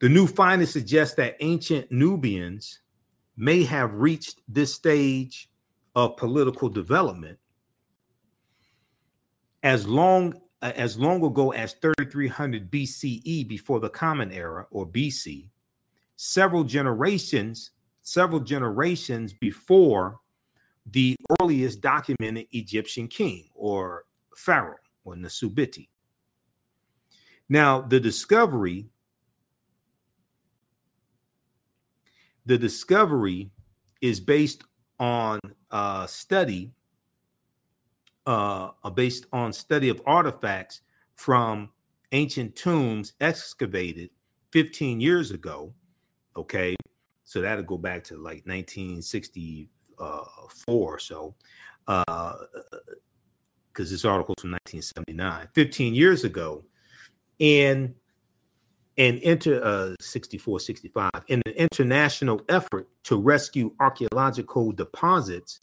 [0.00, 2.80] the new findings suggest that ancient Nubians
[3.36, 5.50] may have reached this stage
[5.96, 7.38] of political development
[9.62, 15.48] as long as long ago as 3300 BCE before the Common Era or BC
[16.18, 17.70] several generations,
[18.02, 20.18] several generations before
[20.84, 24.04] the earliest documented Egyptian king or
[24.36, 25.88] pharaoh or Nasubiti.
[27.48, 28.88] Now, the discovery,
[32.44, 33.50] the discovery
[34.00, 34.64] is based
[34.98, 35.38] on
[35.70, 36.72] uh, study,
[38.28, 40.82] uh, based on study of artifacts
[41.16, 41.70] from
[42.12, 44.10] ancient tombs excavated
[44.52, 45.72] 15 years ago
[46.38, 46.76] Okay.
[47.24, 49.68] So that'll go back to like 1964
[50.66, 51.34] or so.
[51.86, 52.34] Uh,
[53.72, 56.64] because this article from 1979, 15 years ago,
[57.38, 57.94] in
[58.96, 65.60] an inter uh, 64, 65, in an international effort to rescue archaeological deposits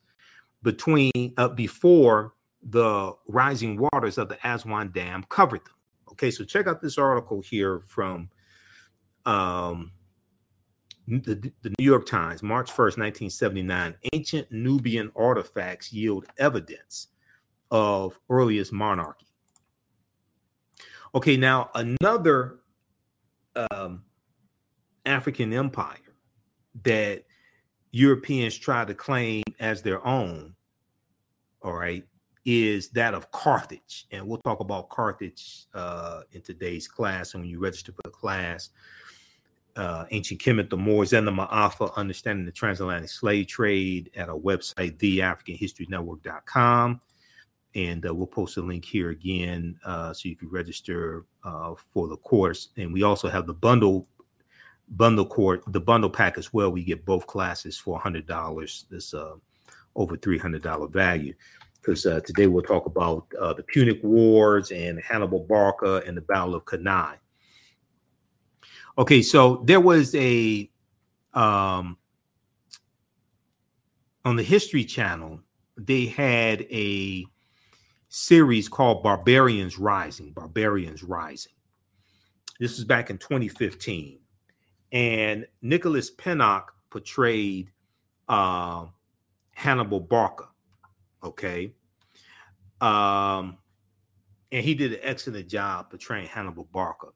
[0.64, 2.35] between uh, before
[2.66, 5.76] the rising waters of the Aswan Dam covered them.
[6.12, 8.30] Okay, so check out this article here from
[9.26, 9.92] um,
[11.08, 17.08] the, the, New York Times, March 1st, 1979, ancient Nubian artifacts yield evidence
[17.70, 19.28] of earliest monarchy.
[21.14, 22.60] Okay, now another
[23.56, 24.04] um,
[25.06, 25.98] African empire
[26.84, 27.24] that
[27.92, 30.56] Europeans try to claim as their own,
[31.62, 32.04] all right,
[32.46, 34.06] is that of Carthage.
[34.12, 37.34] And we'll talk about Carthage uh, in today's class.
[37.34, 38.70] And when you register for the class,
[39.76, 44.38] uh, ancient Kemet, the Moors, and the Ma'afa, understanding the transatlantic slave trade at our
[44.38, 47.02] website, theafricanhistorynetwork.com.
[47.74, 52.08] and uh, we'll post a link here again uh, so you can register uh, for
[52.08, 52.70] the course.
[52.78, 54.08] And we also have the bundle
[54.88, 56.72] bundle court the bundle pack as well.
[56.72, 58.86] We get both classes for hundred dollars.
[58.90, 59.36] This uh,
[59.96, 61.34] over three hundred dollar value.
[61.86, 66.22] Because uh, today we'll talk about uh, the Punic Wars and Hannibal Barca and the
[66.22, 67.18] Battle of Cannae.
[68.98, 70.70] Okay, so there was a
[71.34, 71.98] um,
[74.24, 75.42] on the History Channel.
[75.78, 77.26] They had a
[78.08, 80.32] series called Barbarians Rising.
[80.32, 81.52] Barbarians Rising.
[82.60, 84.20] This was back in 2015.
[84.92, 87.72] And Nicholas Pinnock portrayed
[88.30, 88.86] uh,
[89.54, 90.46] Hannibal Barca.
[91.26, 91.74] Okay.
[92.80, 93.58] Um,
[94.52, 97.08] and he did an excellent job portraying Hannibal Barca.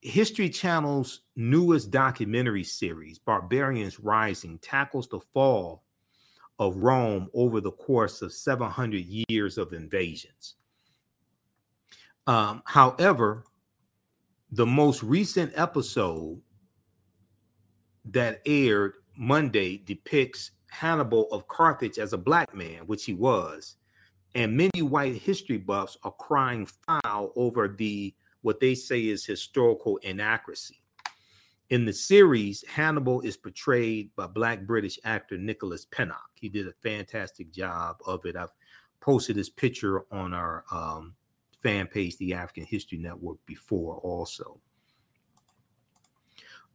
[0.00, 5.82] History Channel's newest documentary series, Barbarians Rising, tackles the fall
[6.58, 10.54] of Rome over the course of 700 years of invasions.
[12.26, 13.44] Um, however,
[14.52, 16.40] the most recent episode
[18.04, 23.76] that aired Monday depicts Hannibal of Carthage as a black man, which he was,
[24.34, 28.12] and many white history buffs are crying foul over the
[28.42, 30.82] what they say is historical inaccuracy.
[31.70, 36.30] In the series, Hannibal is portrayed by Black British actor Nicholas Pinnock.
[36.34, 38.36] He did a fantastic job of it.
[38.36, 38.52] I've
[39.00, 41.14] posted his picture on our um,
[41.62, 44.60] fan page, the African History Network, before also.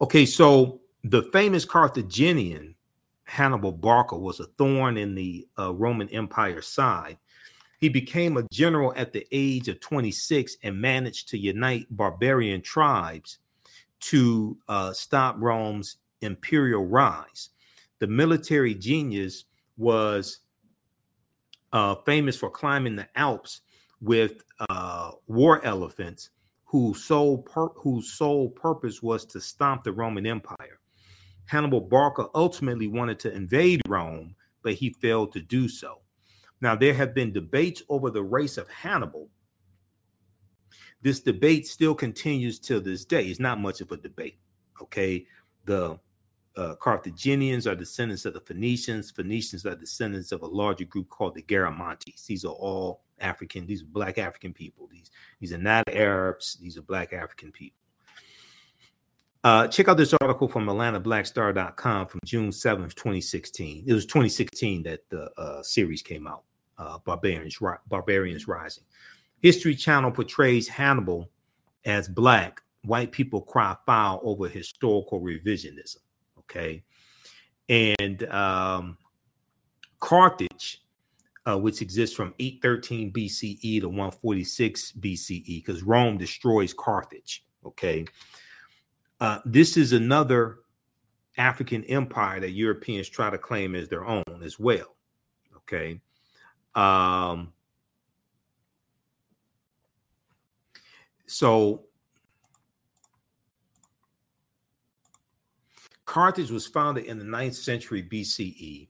[0.02, 2.76] Okay, so the famous Carthaginian
[3.30, 7.18] Hannibal Barca was a thorn in the uh, Roman Empire's side.
[7.80, 13.38] He became a general at the age of 26 and managed to unite barbarian tribes
[14.02, 17.50] to uh, stop Rome's imperial rise.
[18.00, 19.46] The military genius
[19.78, 20.40] was
[21.72, 23.62] uh, famous for climbing the Alps
[24.02, 26.32] with uh, war elephants,
[26.66, 30.79] whose sole pur- whose sole purpose was to stomp the Roman Empire.
[31.50, 36.00] Hannibal Barca ultimately wanted to invade Rome, but he failed to do so.
[36.62, 39.30] Now there have been debates over the race of Hannibal
[41.02, 43.26] this debate still continues to this day.
[43.26, 44.38] It's not much of a debate.
[44.82, 45.26] Okay.
[45.66, 46.00] The
[46.56, 49.12] uh, Carthaginians are descendants of the Phoenicians.
[49.12, 52.26] Phoenicians are descendants of a larger group called the Garamantes.
[52.26, 54.88] These are all African, these are black African people.
[54.92, 57.78] These, these are not Arabs, these are black African people.
[59.44, 63.86] Uh, check out this article from AtlantaBlackStar.com from June 7th, 2016.
[63.88, 66.44] It was 2016 that the uh, series came out,
[66.78, 68.84] uh, Barbarians, Barbarians Rising.
[69.42, 71.30] History Channel portrays Hannibal
[71.86, 72.62] as black.
[72.84, 75.98] White people cry foul over historical revisionism.
[76.40, 76.84] Okay.
[77.70, 78.98] And um,
[80.00, 80.82] Carthage,
[81.46, 87.46] uh, which exists from 813 BCE to 146 BCE, because Rome destroys Carthage.
[87.66, 88.06] Okay.
[89.20, 90.60] Uh, this is another
[91.38, 94.96] African empire that Europeans try to claim as their own as well.
[95.58, 96.00] Okay.
[96.76, 97.54] Um,
[101.30, 101.84] So
[106.06, 108.88] Carthage was founded in the 9th century BCE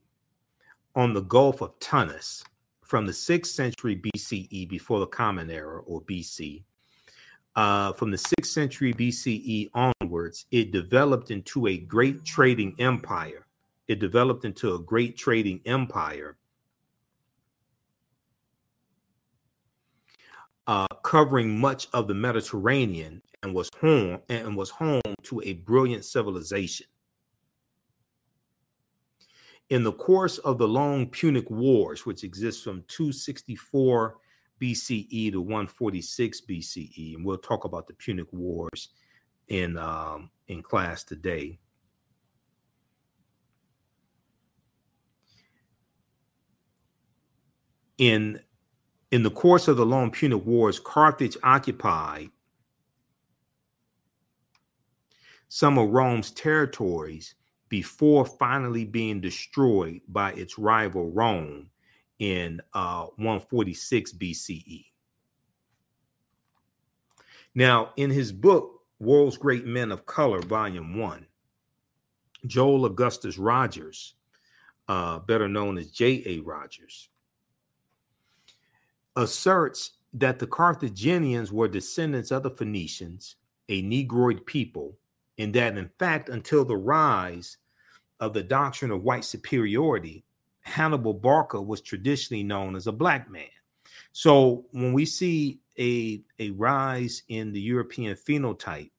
[0.96, 2.42] on the Gulf of Tunis
[2.82, 6.64] from the 6th century BCE before the Common Era or BC.
[7.56, 9.68] Uh, from the 6th century BCE
[10.50, 13.46] it developed into a great trading empire.
[13.88, 16.36] It developed into a great trading empire
[20.66, 26.04] uh, covering much of the Mediterranean and was home and was home to a brilliant
[26.04, 26.86] civilization.
[29.70, 34.16] In the course of the long Punic Wars, which exists from 264
[34.60, 38.90] BCE to 146 BCE, and we'll talk about the Punic Wars
[39.50, 41.58] in um, in class today.
[47.98, 48.40] In
[49.10, 52.30] in the course of the long Punic Wars, Carthage occupied
[55.48, 57.34] some of Rome's territories
[57.68, 61.68] before finally being destroyed by its rival Rome
[62.20, 64.84] in uh, 146 BCE.
[67.54, 71.26] Now, in his book, World's Great Men of Color, Volume 1,
[72.46, 74.14] Joel Augustus Rogers,
[74.88, 76.40] uh, better known as J.A.
[76.40, 77.08] Rogers,
[79.16, 83.36] asserts that the Carthaginians were descendants of the Phoenicians,
[83.70, 84.98] a Negroid people,
[85.38, 87.56] and that in fact, until the rise
[88.20, 90.24] of the doctrine of white superiority,
[90.60, 93.48] Hannibal Barca was traditionally known as a black man.
[94.12, 98.90] So when we see a a rise in the European phenotype,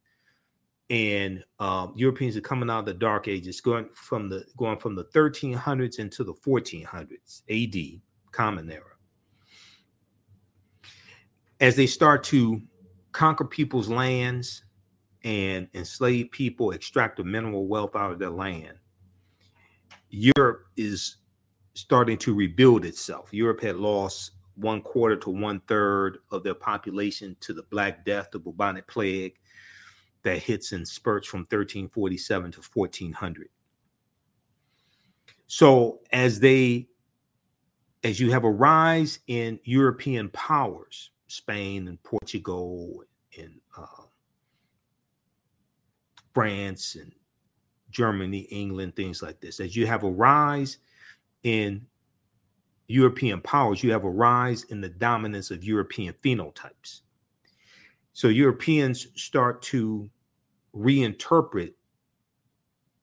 [0.90, 4.96] and um, Europeans are coming out of the Dark Ages, going from the going from
[4.96, 8.84] the 1300s into the 1400s AD, Common Era.
[11.62, 12.62] As they start to
[13.14, 14.64] conquer people's lands
[15.24, 18.74] and enslave people, extract the mineral wealth out of their land,
[20.10, 21.18] Europe is
[21.74, 23.34] starting to rebuild itself.
[23.34, 28.30] Europe had lost one quarter to one third of their population to the Black Death,
[28.32, 29.36] the bubonic plague
[30.24, 33.50] that hits in spurts from 1347 to 1400.
[35.48, 36.88] So as they
[38.04, 43.04] as you have a rise in European powers, Spain and Portugal
[43.38, 44.06] and uh,
[46.34, 47.12] France and
[47.92, 50.78] Germany, England, things like this, as you have a rise
[51.44, 51.86] in
[52.92, 57.02] European powers, you have a rise in the dominance of European phenotypes.
[58.14, 60.10] So Europeans start to
[60.76, 61.74] reinterpret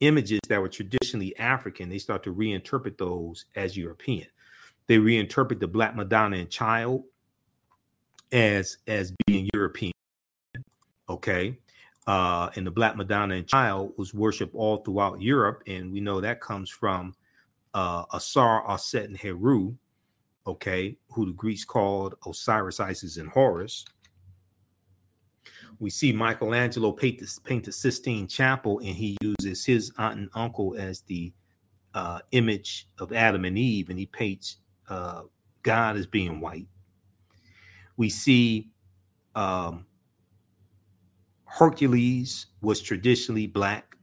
[0.00, 1.88] images that were traditionally African.
[1.88, 4.26] They start to reinterpret those as European.
[4.86, 7.04] They reinterpret the Black Madonna and Child
[8.30, 9.92] as as being European.
[11.08, 11.58] Okay.
[12.06, 16.20] Uh, and the Black Madonna and Child was worshipped all throughout Europe, and we know
[16.22, 17.14] that comes from
[17.74, 19.74] uh, Asar, Aset, and Heru,
[20.46, 23.84] okay, who the Greeks called Osiris, Isis, and Horus
[25.80, 30.28] we see Michelangelo paint the, paint the Sistine Chapel, and he uses his aunt and
[30.34, 31.32] uncle as the
[31.94, 34.56] uh, image of Adam and Eve, and he paints
[34.88, 35.22] uh,
[35.62, 36.66] God as being white.
[37.96, 38.70] We see
[39.34, 39.86] um,
[41.44, 43.96] Hercules was traditionally black,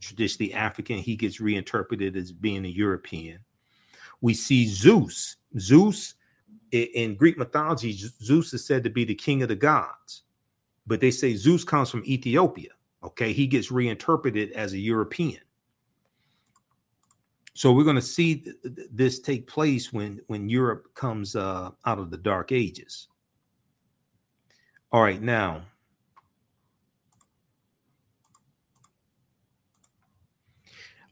[0.00, 0.98] traditionally African.
[0.98, 3.38] He gets reinterpreted as being a European.
[4.20, 5.36] We see Zeus.
[5.58, 6.14] Zeus
[6.72, 10.22] in Greek mythology, Zeus is said to be the king of the gods
[10.88, 12.70] but they say Zeus comes from Ethiopia.
[13.04, 15.40] Okay, he gets reinterpreted as a European.
[17.54, 21.70] So we're going to see th- th- this take place when when Europe comes uh,
[21.84, 23.08] out of the Dark Ages.
[24.90, 25.62] All right, now.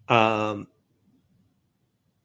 [0.09, 0.69] Um,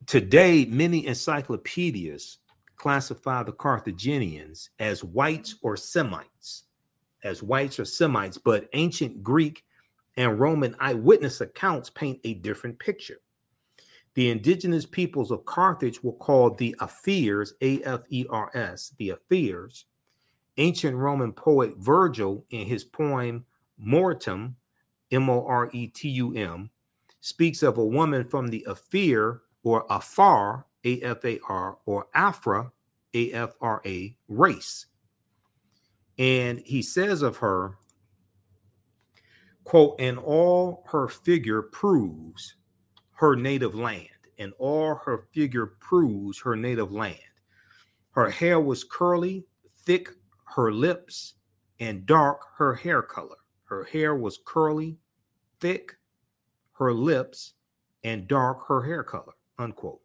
[0.06, 2.40] today, many encyclopedias
[2.76, 6.64] classify the Carthaginians as whites or Semites
[7.24, 9.64] as whites or Semites, but ancient Greek
[10.18, 13.20] and Roman eyewitness accounts paint a different picture.
[14.14, 19.14] The indigenous peoples of Carthage were called the Afers, A F E R S, the
[19.14, 19.86] Afers.
[20.58, 23.46] Ancient Roman poet Virgil, in his poem
[23.82, 24.56] Moretum,
[25.12, 26.70] M O R E T U M,
[27.22, 32.72] speaks of a woman from the Afer or Afar, A F A R, or Afra,
[33.14, 34.88] A F R A race.
[36.18, 37.78] And he says of her,
[39.64, 42.56] quote, and all her figure proves
[43.14, 47.20] her native land, and all her figure proves her native land.
[48.12, 49.46] Her hair was curly,
[49.86, 50.10] thick
[50.56, 51.36] her lips,
[51.80, 53.38] and dark her hair color.
[53.64, 54.98] Her hair was curly,
[55.60, 55.96] thick
[56.74, 57.54] her lips,
[58.04, 59.34] and dark her hair color.
[59.60, 60.02] Unquote.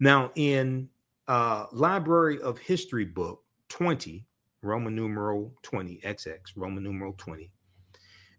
[0.00, 0.88] Now, in
[1.26, 4.26] uh, Library of History book 20,
[4.62, 7.50] Roman numeral 20, XX, Roman numeral 20.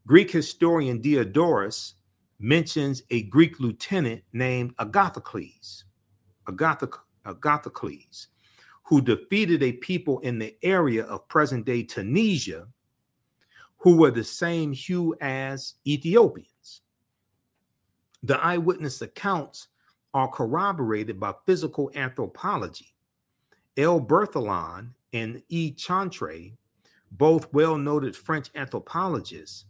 [0.08, 1.96] Greek historian Diodorus
[2.40, 5.84] mentions a Greek lieutenant named Agathocles,
[6.48, 8.28] Agathoc- Agathocles,
[8.84, 12.68] who defeated a people in the area of present day Tunisia
[13.86, 16.50] who were the same hue as Ethiopians.
[18.26, 19.68] The eyewitness accounts
[20.16, 22.96] are corroborated by physical anthropology.
[23.78, 24.02] L.
[24.02, 25.72] Berthelon and E.
[25.74, 26.56] Chantre,
[27.12, 29.66] both well noted French anthropologists,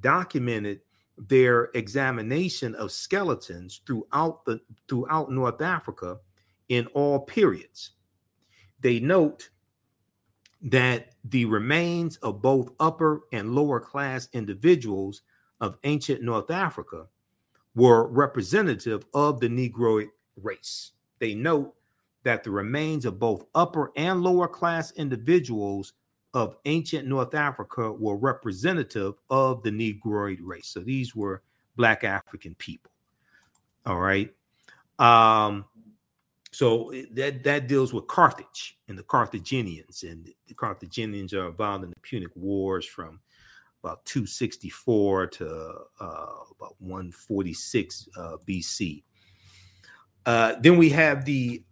[0.00, 0.80] documented
[1.18, 6.18] their examination of skeletons throughout the throughout North Africa
[6.68, 7.92] in all periods.
[8.80, 9.50] They note
[10.62, 15.22] that the remains of both upper and lower class individuals
[15.60, 17.06] of ancient North Africa
[17.74, 20.08] were representative of the Negroid
[20.42, 20.92] race.
[21.18, 21.74] They note
[22.22, 25.94] that the remains of both upper and lower class individuals
[26.34, 30.68] of ancient North Africa were representative of the Negroid race.
[30.68, 31.42] So these were
[31.76, 32.90] Black African people.
[33.86, 34.32] All right.
[34.98, 35.64] Um,
[36.52, 41.90] so that that deals with Carthage and the Carthaginians, and the Carthaginians are involved in
[41.90, 43.20] the Punic Wars from
[43.82, 49.02] about 264 to uh, about 146 uh, BC.
[50.26, 51.62] Uh, then we have the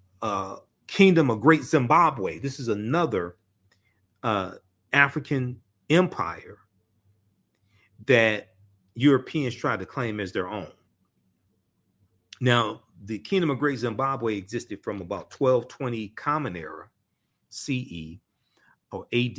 [0.86, 2.38] Kingdom of Great Zimbabwe.
[2.38, 3.36] This is another
[4.92, 6.59] African empire
[8.06, 8.48] that
[8.94, 10.68] Europeans tried to claim as their own.
[12.40, 16.88] Now, the Kingdom of Great Zimbabwe existed from about 1220 Common Era
[17.50, 18.18] CE
[18.90, 19.38] or AD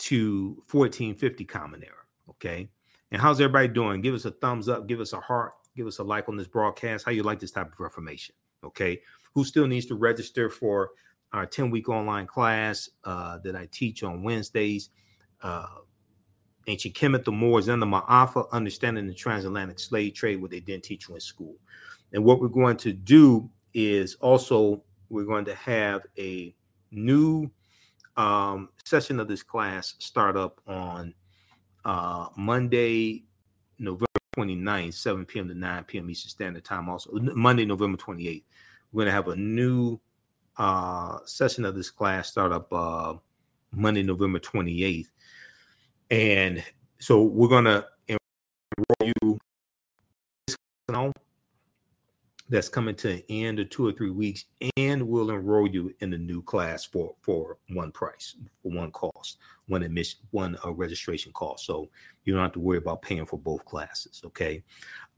[0.00, 1.94] to 1450 Common Era.
[2.28, 2.68] Okay.
[3.10, 4.00] And how's everybody doing?
[4.00, 6.46] Give us a thumbs up, give us a heart, give us a like on this
[6.46, 7.04] broadcast.
[7.04, 8.34] How you like this type of information?
[8.64, 9.00] Okay.
[9.34, 10.90] Who still needs to register for
[11.32, 14.90] our 10 week online class uh, that I teach on Wednesdays?
[15.42, 15.66] Uh,
[16.66, 20.84] Ancient Kemet, the Moors, and the Ma'afa, understanding the transatlantic slave trade, what they didn't
[20.84, 21.56] teach you in school.
[22.12, 26.54] And what we're going to do is also we're going to have a
[26.90, 27.50] new
[28.16, 31.14] um, session of this class start up on
[31.84, 33.24] uh, Monday,
[33.78, 34.06] November
[34.36, 35.48] 29th, 7 p.m.
[35.48, 36.10] to 9 p.m.
[36.10, 36.88] Eastern Standard Time.
[36.88, 38.44] Also, Monday, November 28th.
[38.92, 40.00] We're going to have a new
[40.56, 43.14] uh, session of this class start up uh,
[43.72, 45.06] Monday, November 28th.
[46.10, 46.62] And
[46.98, 49.38] so we're going to enroll you
[52.50, 54.44] that's coming to an end of two or three weeks,
[54.76, 59.38] and we'll enroll you in the new class for for one price, for one cost,
[59.68, 61.64] one admission, one uh, registration cost.
[61.64, 61.88] So
[62.24, 64.20] you don't have to worry about paying for both classes.
[64.26, 64.64] Okay.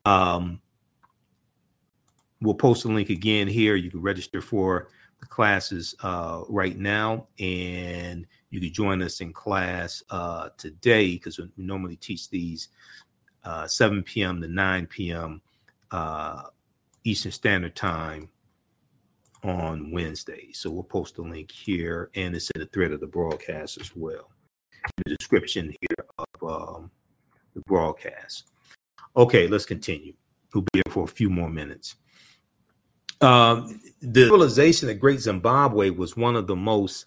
[0.04, 0.60] Um,
[2.42, 3.76] we'll post a link again here.
[3.76, 4.88] You can register for
[5.20, 11.38] the classes uh, right now, and you can join us in class uh, today because
[11.38, 12.68] we normally teach these
[13.44, 14.42] uh, 7 p.m.
[14.42, 15.40] to 9 p.m.
[17.04, 18.28] Eastern Standard Time
[19.44, 20.50] on Wednesday.
[20.52, 23.94] So we'll post a link here, and it's in the thread of the broadcast as
[23.96, 24.30] well.
[24.84, 26.90] In the description here of um,
[27.54, 28.50] the broadcast.
[29.16, 30.14] Okay, let's continue.
[30.54, 31.96] We'll be here for a few more minutes.
[33.20, 37.06] Um, the civilization of Great Zimbabwe was one of the most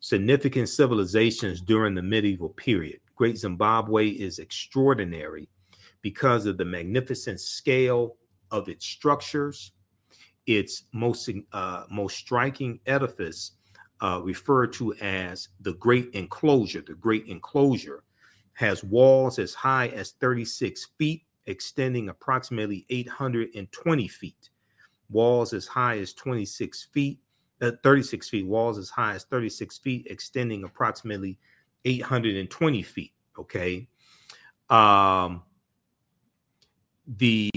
[0.00, 3.00] significant civilizations during the medieval period.
[3.16, 5.48] Great Zimbabwe is extraordinary
[6.00, 8.16] because of the magnificent scale
[8.52, 9.72] of its structures.
[10.46, 13.52] Its most uh, most striking edifice,
[14.02, 18.02] uh, referred to as the Great Enclosure, the Great Enclosure,
[18.54, 24.50] has walls as high as 36 feet, extending approximately 820 feet.
[25.08, 27.20] Walls as high as 26 feet,
[27.60, 28.46] uh, 36 feet.
[28.46, 31.38] Walls as high as 36 feet, extending approximately
[31.84, 33.12] 820 feet.
[33.38, 33.88] Okay.
[34.68, 35.42] Um,
[37.06, 37.50] the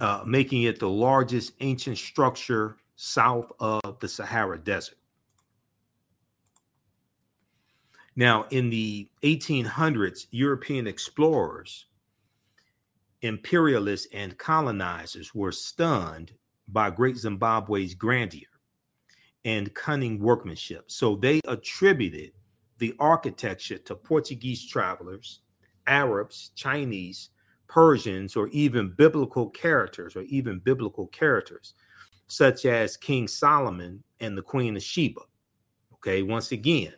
[0.00, 4.96] uh, making it the largest ancient structure south of the Sahara Desert.
[8.16, 11.86] Now, in the 1800s, European explorers,
[13.22, 16.32] imperialists, and colonizers were stunned
[16.66, 18.40] by Great Zimbabwe's grandeur
[19.44, 20.90] and cunning workmanship.
[20.90, 22.32] So they attributed
[22.78, 25.40] the architecture to Portuguese travelers,
[25.86, 27.30] Arabs, Chinese,
[27.70, 31.74] Persians, or even biblical characters, or even biblical characters,
[32.26, 35.20] such as King Solomon and the Queen of Sheba.
[35.94, 36.92] Okay, once again,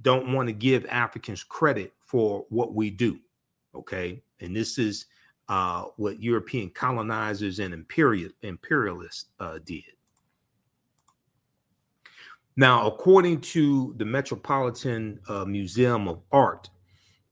[0.00, 3.18] don't want to give Africans credit for what we do.
[3.74, 5.06] Okay, and this is
[5.48, 9.84] uh, what European colonizers and imperial imperialists uh, did.
[12.56, 16.70] Now, according to the Metropolitan uh, Museum of Art,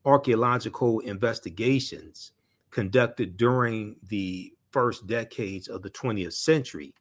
[0.07, 2.33] archaeological investigations
[2.71, 6.95] conducted during the first decades of the 20th century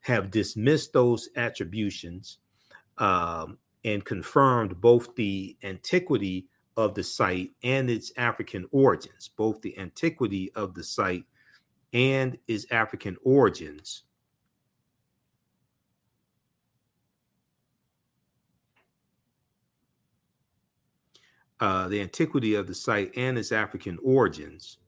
[0.00, 2.38] have dismissed those attributions
[2.98, 6.46] um, and confirmed both the antiquity
[6.76, 11.24] of the site and its African origins, both the antiquity of the site
[11.92, 14.02] and its African origins
[21.62, 24.78] uh, the antiquity of the site and its African origins,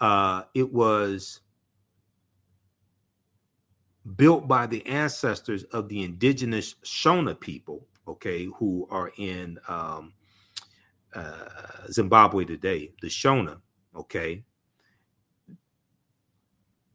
[0.00, 1.40] uh, it was
[4.14, 10.12] built by the ancestors of the indigenous Shona people, okay, who are in um,
[11.12, 11.48] uh,
[11.90, 13.56] Zimbabwe today, the Shona,
[13.96, 14.44] okay.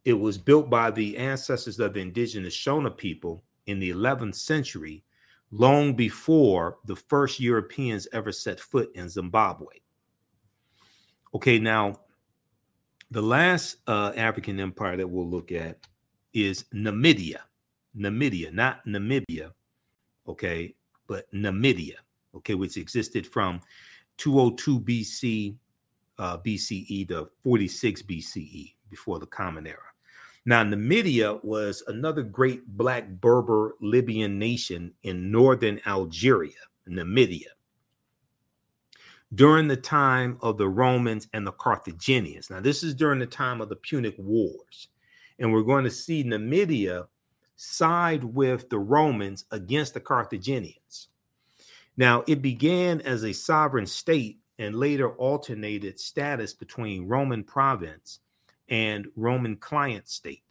[0.06, 5.04] It was built by the ancestors of the indigenous Shona people in the 11th century
[5.52, 9.76] long before the first Europeans ever set foot in Zimbabwe.
[11.34, 12.00] Okay, now
[13.10, 15.78] the last uh, African empire that we'll look at
[16.32, 17.40] is Numidia.
[17.96, 19.52] Numidia, not Namibia,
[20.26, 20.74] okay,
[21.06, 21.96] but Numidia,
[22.34, 23.60] okay, which existed from
[24.16, 25.56] 202 BC,
[26.18, 29.91] uh, BCE to 46 BCE before the Common Era.
[30.44, 37.50] Now, Numidia was another great black Berber Libyan nation in northern Algeria, Numidia,
[39.32, 42.50] during the time of the Romans and the Carthaginians.
[42.50, 44.88] Now, this is during the time of the Punic Wars.
[45.38, 47.06] And we're going to see Numidia
[47.54, 51.08] side with the Romans against the Carthaginians.
[51.96, 58.18] Now, it began as a sovereign state and later alternated status between Roman province
[58.72, 60.42] and Roman client state.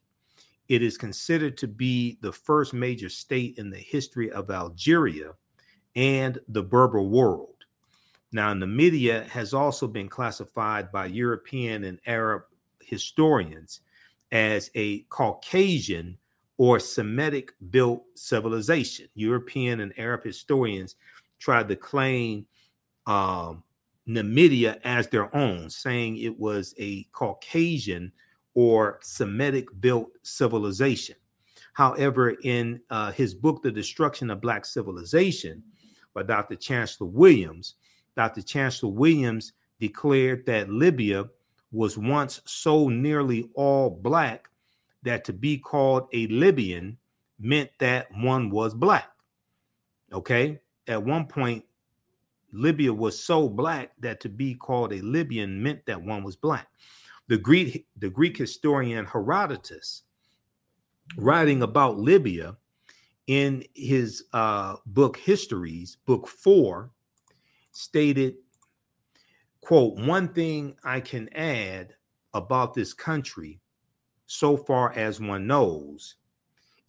[0.69, 5.31] It is considered to be the first major state in the history of Algeria
[5.95, 7.65] and the Berber world.
[8.31, 12.43] Now, Numidia has also been classified by European and Arab
[12.79, 13.81] historians
[14.31, 16.17] as a Caucasian
[16.57, 19.07] or Semitic built civilization.
[19.15, 20.95] European and Arab historians
[21.39, 22.45] tried to claim
[23.07, 23.63] um,
[24.07, 28.11] Numidia as their own, saying it was a Caucasian
[28.53, 31.15] or Semitic built civilization.
[31.73, 35.63] However, in uh, his book, The Destruction of Black Civilization,
[36.13, 36.55] by Dr.
[36.55, 37.75] Chancellor Williams,
[38.15, 38.41] Dr.
[38.41, 41.29] Chancellor Williams declared that Libya
[41.71, 44.49] was once so nearly all black
[45.03, 46.97] that to be called a Libyan
[47.39, 49.09] meant that one was black.
[50.11, 50.59] Okay.
[50.87, 51.63] At one point,
[52.53, 56.67] Libya was so black that to be called a Libyan meant that one was black.
[57.27, 60.03] The Greek, the Greek historian Herodotus,
[61.17, 62.57] writing about Libya
[63.27, 66.91] in his uh, book Histories, book four,
[67.71, 68.35] stated,
[69.61, 71.95] quote, one thing I can add
[72.33, 73.61] about this country,
[74.25, 76.15] so far as one knows,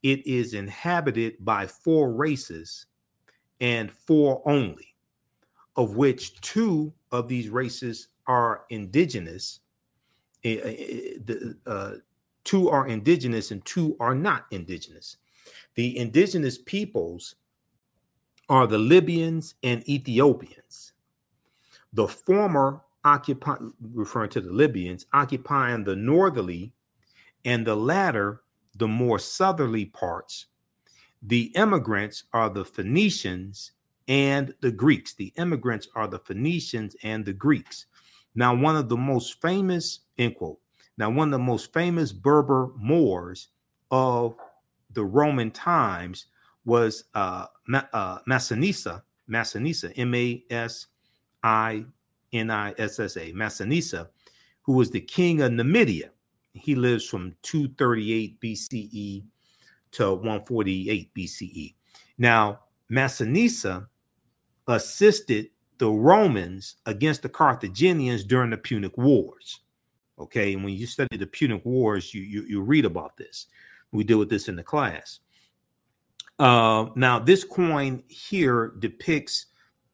[0.03, 2.87] it is inhabited by four races
[3.61, 4.92] and four only,
[5.77, 9.61] of which two of these races are indigenous.
[10.45, 11.95] Eh, eh, eh, uh,
[12.45, 15.17] two are indigenous and two are not indigenous.
[15.75, 17.37] The indigenous peoples
[18.49, 20.93] are the Libyans and Ethiopians.
[21.93, 23.57] The former occupy,
[23.95, 26.73] referring to the Libyans, occupying the northerly,
[27.45, 28.43] and the latter
[28.77, 30.47] the more southerly parts.
[31.23, 33.73] The immigrants are the Phoenicians
[34.09, 35.15] and the Greeks.
[35.15, 37.87] The immigrants are the Phoenicians and the Greeks.
[38.35, 40.59] Now, one of the most famous, end quote,
[40.99, 43.49] now, one of the most famous Berber Moors
[43.91, 44.37] of
[44.93, 46.27] the Roman times
[46.65, 50.87] was uh, Ma- uh, Massinissa, Massinissa, M A S
[51.43, 51.85] I
[52.33, 54.09] N I S S A, Massinissa,
[54.63, 56.11] who was the king of Numidia.
[56.53, 59.25] He lives from 238 BCE
[59.93, 61.75] to 148 BCE.
[62.19, 63.87] Now, Massinissa
[64.67, 69.61] assisted the Romans against the Carthaginians during the Punic Wars.
[70.19, 73.47] Okay, and when you study the Punic Wars, you, you, you read about this.
[73.91, 75.21] We deal with this in the class.
[76.39, 79.47] Uh, now, this coin here depicts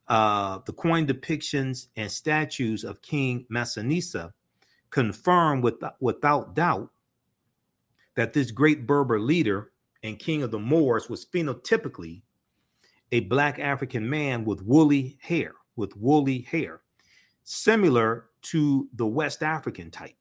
[0.08, 4.32] uh, the coin depictions and statues of King Massinissa
[4.90, 6.90] confirm with, without doubt
[8.16, 12.22] that this great Berber leader and king of the Moors was phenotypically
[13.12, 16.82] a black African man with woolly hair, with woolly hair,
[17.44, 20.14] similar to the West African type.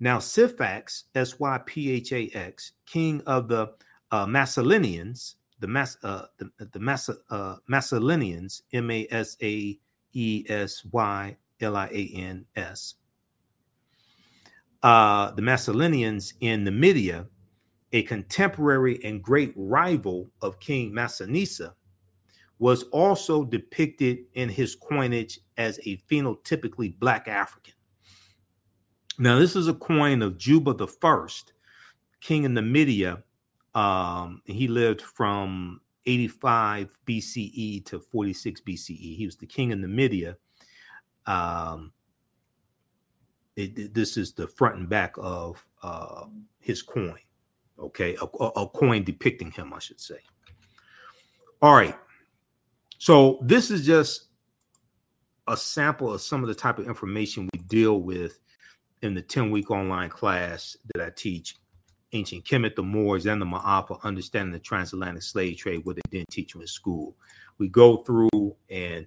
[0.00, 3.72] Now, Syphax, S Y P H A X, king of the
[4.10, 9.78] uh, Massalinians, the Mas, uh, the, the Mas, uh, Massalinians, M A S A
[10.12, 12.94] E S Y L I A N S,
[14.82, 17.26] uh, the Massalinians in Numidia,
[17.92, 21.74] a contemporary and great rival of King Massinissa,
[22.58, 27.74] was also depicted in his coinage as a phenotypically black African.
[29.18, 31.52] Now, this is a coin of Juba the First,
[32.20, 33.22] king of Numidia.
[33.74, 39.16] Um, he lived from 85 BCE to 46 BCE.
[39.16, 40.36] He was the king of Numidia.
[41.26, 41.92] Um,
[43.56, 46.26] it, this is the front and back of uh,
[46.60, 47.18] his coin.
[47.78, 50.18] Okay, a, a coin depicting him, I should say.
[51.60, 51.96] All right.
[52.98, 54.26] So this is just
[55.48, 58.38] a sample of some of the type of information we deal with
[59.02, 61.56] in the 10 week online class that I teach
[62.12, 66.30] ancient Kemet, the Moors, and the Ma'afa, understanding the transatlantic slave trade, what they didn't
[66.30, 67.16] teach you in school.
[67.58, 69.06] We go through and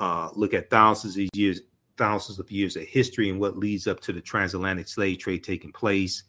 [0.00, 1.60] uh, look at thousands of years,
[1.96, 5.72] thousands of years of history and what leads up to the transatlantic slave trade taking
[5.72, 6.24] place.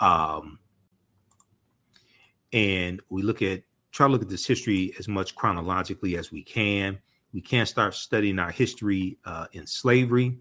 [0.00, 0.58] Um,
[2.54, 6.42] and we look at try to look at this history as much chronologically as we
[6.42, 6.98] can.
[7.32, 10.38] We can't start studying our history uh, in slavery.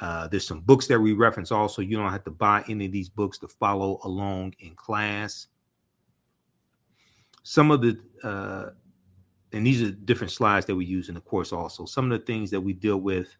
[0.00, 1.82] Uh, there's some books that we reference also.
[1.82, 5.48] You don't have to buy any of these books to follow along in class.
[7.42, 8.70] Some of the, uh,
[9.52, 11.86] and these are different slides that we use in the course also.
[11.86, 13.34] Some of the things that we deal with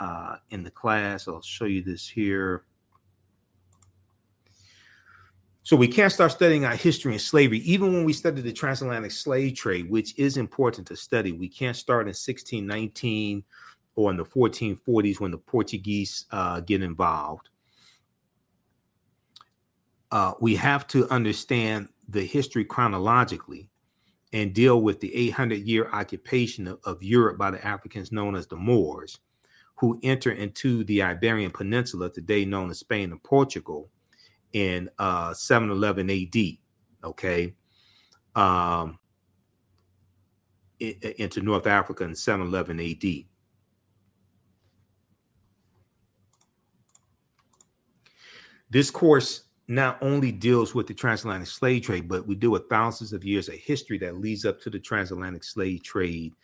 [0.00, 2.64] uh, in the class, I'll show you this here.
[5.66, 9.10] So we can't start studying our history and slavery, even when we study the transatlantic
[9.10, 11.32] slave trade, which is important to study.
[11.32, 13.42] We can't start in 1619
[13.96, 17.48] or in the 1440s when the Portuguese uh, get involved.
[20.12, 23.68] Uh, we have to understand the history chronologically
[24.32, 28.46] and deal with the 800 year occupation of, of Europe by the Africans known as
[28.46, 29.18] the Moors,
[29.74, 33.90] who enter into the Iberian Peninsula, today known as Spain and Portugal
[34.52, 36.58] in uh, 711 AD.
[37.08, 37.54] Okay.
[38.34, 38.98] Um,
[40.78, 43.24] into North Africa in 711 AD.
[48.68, 53.12] This course not only deals with the transatlantic slave trade, but we deal with thousands
[53.12, 56.34] of years of history that leads up to the transatlantic slave trade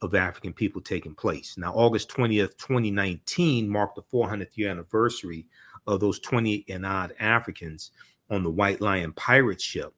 [0.00, 1.56] of African people taking place.
[1.56, 5.46] Now, August 20th, 2019 marked the 400th year anniversary
[5.86, 7.90] of those 20 and odd Africans
[8.30, 9.92] on the White Lion pirate ship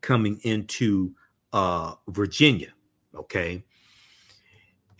[0.00, 1.14] coming into
[1.52, 2.72] uh, Virginia.
[3.14, 3.64] Okay.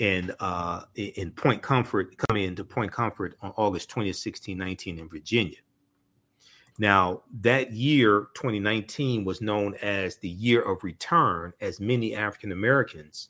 [0.01, 5.59] And uh, in Point Comfort, coming into Point Comfort on August 20th, 1619 in Virginia.
[6.79, 13.29] Now, that year, 2019, was known as the year of return, as many African Americans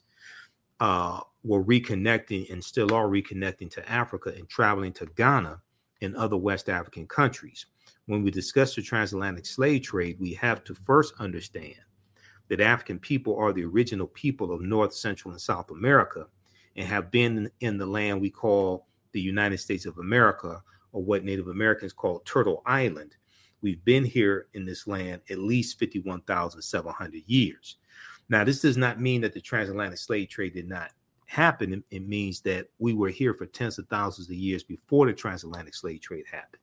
[0.79, 5.61] uh, were reconnecting and still are reconnecting to Africa and traveling to Ghana
[6.03, 7.65] in other West African countries.
[8.05, 11.75] When we discuss the transatlantic slave trade, we have to first understand
[12.49, 16.27] that African people are the original people of North, Central, and South America
[16.75, 21.23] and have been in the land we call the United States of America, or what
[21.23, 23.15] Native Americans call Turtle Island.
[23.61, 27.77] We've been here in this land at least 51,700 years.
[28.27, 30.91] Now, this does not mean that the transatlantic slave trade did not
[31.33, 35.13] happen, it means that we were here for tens of thousands of years before the
[35.13, 36.61] transatlantic slave trade happened.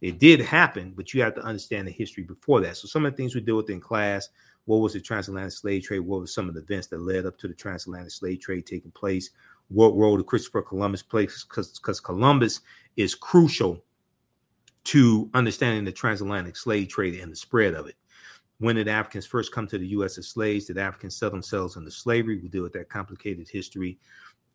[0.00, 2.76] It did happen, but you have to understand the history before that.
[2.76, 4.28] So some of the things we deal with in class,
[4.66, 6.00] what was the transatlantic slave trade?
[6.00, 8.90] What were some of the events that led up to the transatlantic slave trade taking
[8.90, 9.30] place?
[9.68, 11.26] What role did Christopher Columbus play?
[11.26, 12.60] Because Columbus
[12.96, 13.82] is crucial
[14.84, 17.96] to understanding the transatlantic slave trade and the spread of it.
[18.60, 20.18] When did Africans first come to the U.S.
[20.18, 20.66] as slaves?
[20.66, 22.38] Did Africans sell themselves into slavery?
[22.38, 23.98] We deal with that complicated history.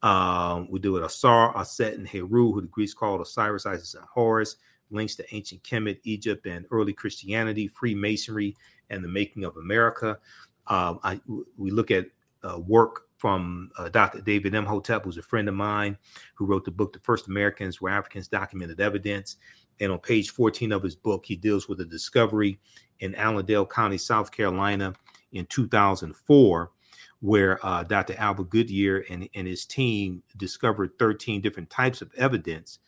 [0.01, 4.03] Um, we deal with Asar, Aset, and Heru, who the Greeks called Osiris, Isis, and
[4.05, 4.57] Horus.
[4.91, 8.55] Links to ancient Kemet, Egypt, and early Christianity, Freemasonry,
[8.89, 10.19] and the making of America.
[10.67, 11.19] Um, I,
[11.57, 12.07] we look at
[12.43, 14.19] uh, work from uh, Dr.
[14.21, 15.97] David Imhotep, who's a friend of mine,
[16.35, 19.37] who wrote the book "The First Americans Were Africans: Documented Evidence."
[19.79, 22.59] And on page 14 of his book, he deals with a discovery
[22.99, 24.93] in Allendale County, South Carolina
[25.31, 26.71] in 2004,
[27.19, 28.15] where uh, Dr.
[28.17, 32.79] Albert Goodyear and, and his team discovered 13 different types of evidence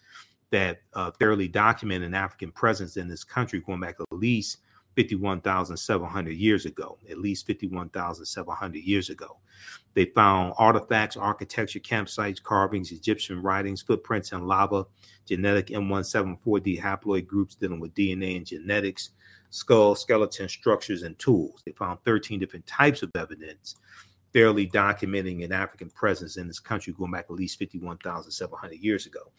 [0.52, 4.58] that uh, thoroughly document an African presence in this country going back at least
[4.96, 9.38] 51,700 years ago, at least 51,700 years ago.
[9.94, 14.86] They found artifacts, architecture, campsites, carvings, Egyptian writings, footprints in lava,
[15.26, 19.12] genetic M174D haploid groups dealing with DNA and genetics,
[19.50, 21.62] skull, skeleton structures, and tools.
[21.66, 23.76] They found 13 different types of evidence,
[24.34, 29.32] fairly documenting an African presence in this country going back at least 51,700 years ago.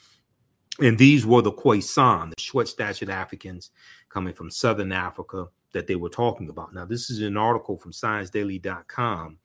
[0.79, 3.71] And these were the Khoisan, the short statured Africans
[4.17, 6.73] coming from Southern Africa that they were talking about.
[6.73, 9.37] Now, this is an article from ScienceDaily.com,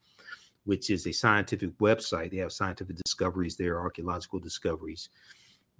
[0.64, 2.30] which is a scientific website.
[2.30, 5.10] They have scientific discoveries there, archaeological discoveries.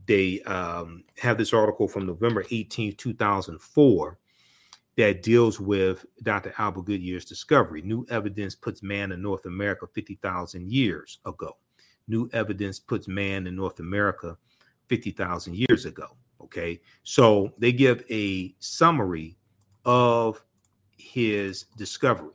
[0.05, 4.19] They um, have this article from November 18, 2004,
[4.99, 6.53] that deals with Dr.
[6.59, 7.81] Albert Goodyear's discovery.
[7.81, 11.57] New evidence puts man in North America 50,000 years ago.
[12.09, 14.37] New evidence puts man in North America
[14.89, 16.15] 50,000 years ago.
[16.45, 16.81] Okay.
[17.03, 19.37] So they give a summary
[19.85, 20.43] of
[20.97, 22.35] his discovery.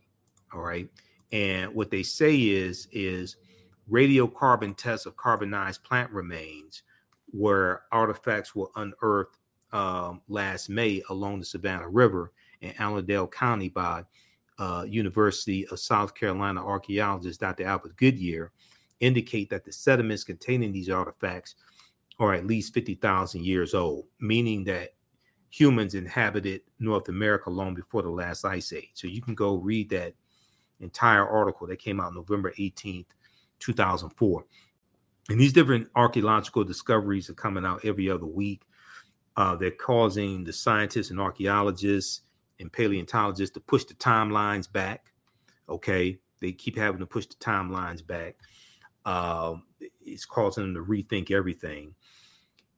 [0.53, 0.89] All right.
[1.31, 3.37] And what they say is, is
[3.89, 6.83] radiocarbon tests of carbonized plant remains
[7.31, 9.37] where artifacts were unearthed
[9.73, 12.31] um, last May along the Savannah River
[12.61, 14.03] in Allendale County by
[14.57, 17.65] uh, University of South Carolina archaeologist Dr.
[17.65, 18.51] Albert Goodyear
[18.99, 21.55] indicate that the sediments containing these artifacts
[22.19, 24.95] are at least 50,000 years old, meaning that
[25.49, 28.91] humans inhabited North America long before the last ice age.
[28.93, 30.13] So you can go read that
[30.79, 33.05] entire article that came out November 18th,
[33.59, 34.45] 2004.
[35.29, 38.61] And these different archaeological discoveries are coming out every other week.
[39.35, 42.21] Uh, they're causing the scientists and archaeologists
[42.59, 45.11] and paleontologists to push the timelines back.
[45.69, 48.37] Okay, they keep having to push the timelines back.
[49.05, 49.55] Uh,
[50.01, 51.93] it's causing them to rethink everything.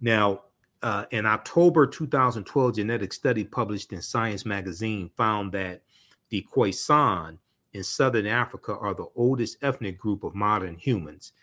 [0.01, 0.41] Now,
[0.81, 5.81] uh, in October 2012, genetic study published in Science magazine found that
[6.29, 7.37] the Khoisan
[7.73, 11.33] in southern Africa are the oldest ethnic group of modern humans,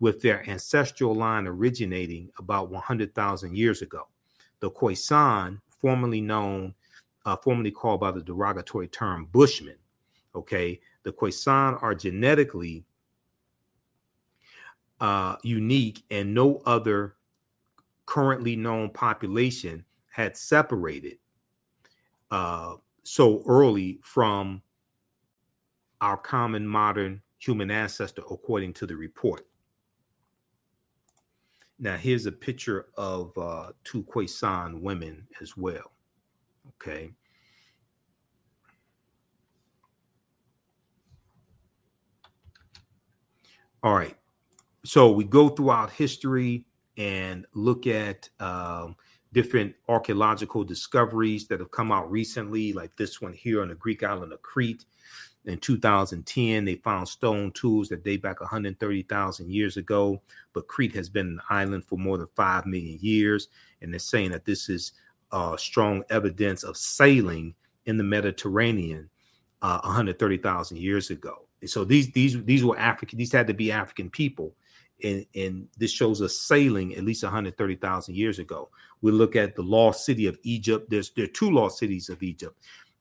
[0.00, 4.08] with their ancestral line originating about 100,000 years ago.
[4.60, 6.74] The Khoisan, formerly known,
[7.26, 9.76] uh, formerly called by the derogatory term Bushmen,
[10.34, 12.84] okay, the Khoisan are genetically
[15.00, 17.14] uh, unique and no other
[18.10, 21.16] currently known population had separated
[22.32, 24.60] uh, so early from
[26.00, 29.46] our common modern human ancestor, according to the report.
[31.78, 35.92] Now, here's a picture of uh, two Khoisan women as well.
[36.82, 37.12] Okay.
[43.84, 44.16] All right.
[44.84, 46.64] So we go throughout history
[47.00, 48.94] and look at um,
[49.32, 54.02] different archaeological discoveries that have come out recently, like this one here on the Greek
[54.02, 54.84] island of Crete.
[55.46, 60.20] In 2010, they found stone tools that date back 130,000 years ago,
[60.52, 63.48] but Crete has been an island for more than 5 million years.
[63.80, 64.92] And they're saying that this is
[65.32, 67.54] uh, strong evidence of sailing
[67.86, 69.08] in the Mediterranean
[69.62, 71.46] uh, 130,000 years ago.
[71.64, 73.18] So these these these were African.
[73.18, 74.54] These had to be African people
[75.04, 78.70] and, and this shows us sailing at least 130,000 years ago.
[79.02, 80.90] We look at the lost city of Egypt.
[80.90, 82.56] There's there are two lost cities of Egypt.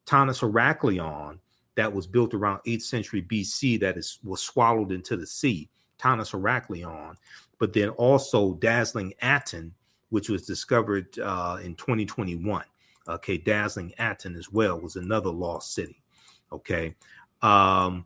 [0.06, 1.40] Thonis Heracleion,
[1.76, 5.70] that was built around 8th century BC, that is was swallowed into the sea.
[6.00, 7.16] Thonis Heracleion,
[7.60, 9.74] but then also Dazzling Aten,
[10.10, 12.64] which was discovered uh, in 2021.
[13.08, 16.02] Okay, Dazzling Aten as well was another lost city.
[16.52, 16.96] Okay.
[17.42, 18.06] Um,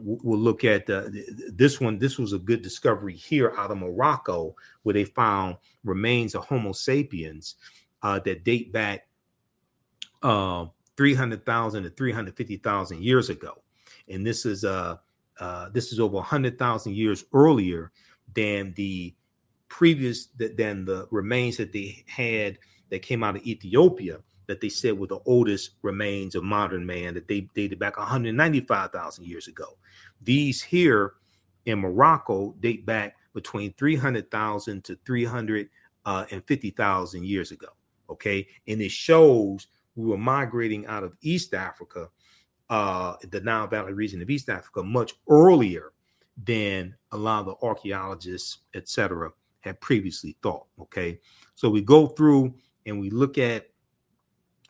[0.00, 1.04] we'll look at uh,
[1.52, 1.98] this one.
[1.98, 6.72] This was a good discovery here out of Morocco, where they found remains of Homo
[6.72, 7.56] sapiens
[8.02, 9.08] uh, that date back
[10.22, 10.66] uh,
[10.96, 13.62] 300,000 to 350,000 years ago.
[14.08, 14.96] And this is uh,
[15.40, 17.92] uh this is over 100,000 years earlier
[18.34, 19.14] than the
[19.68, 22.58] previous than the remains that they had
[22.90, 27.14] that came out of Ethiopia that they said were the oldest remains of modern man
[27.14, 29.78] that they dated back 195,000 years ago.
[30.20, 31.14] These here
[31.66, 37.68] in Morocco date back between 300,000 to 350,000 uh, years ago.
[38.10, 38.46] Okay.
[38.66, 42.08] And it shows we were migrating out of East Africa,
[42.70, 45.92] uh, the Nile Valley region of East Africa, much earlier
[46.44, 49.30] than a lot of the archaeologists, etc.,
[49.60, 50.66] had previously thought.
[50.80, 51.20] Okay.
[51.54, 52.54] So we go through
[52.86, 53.68] and we look at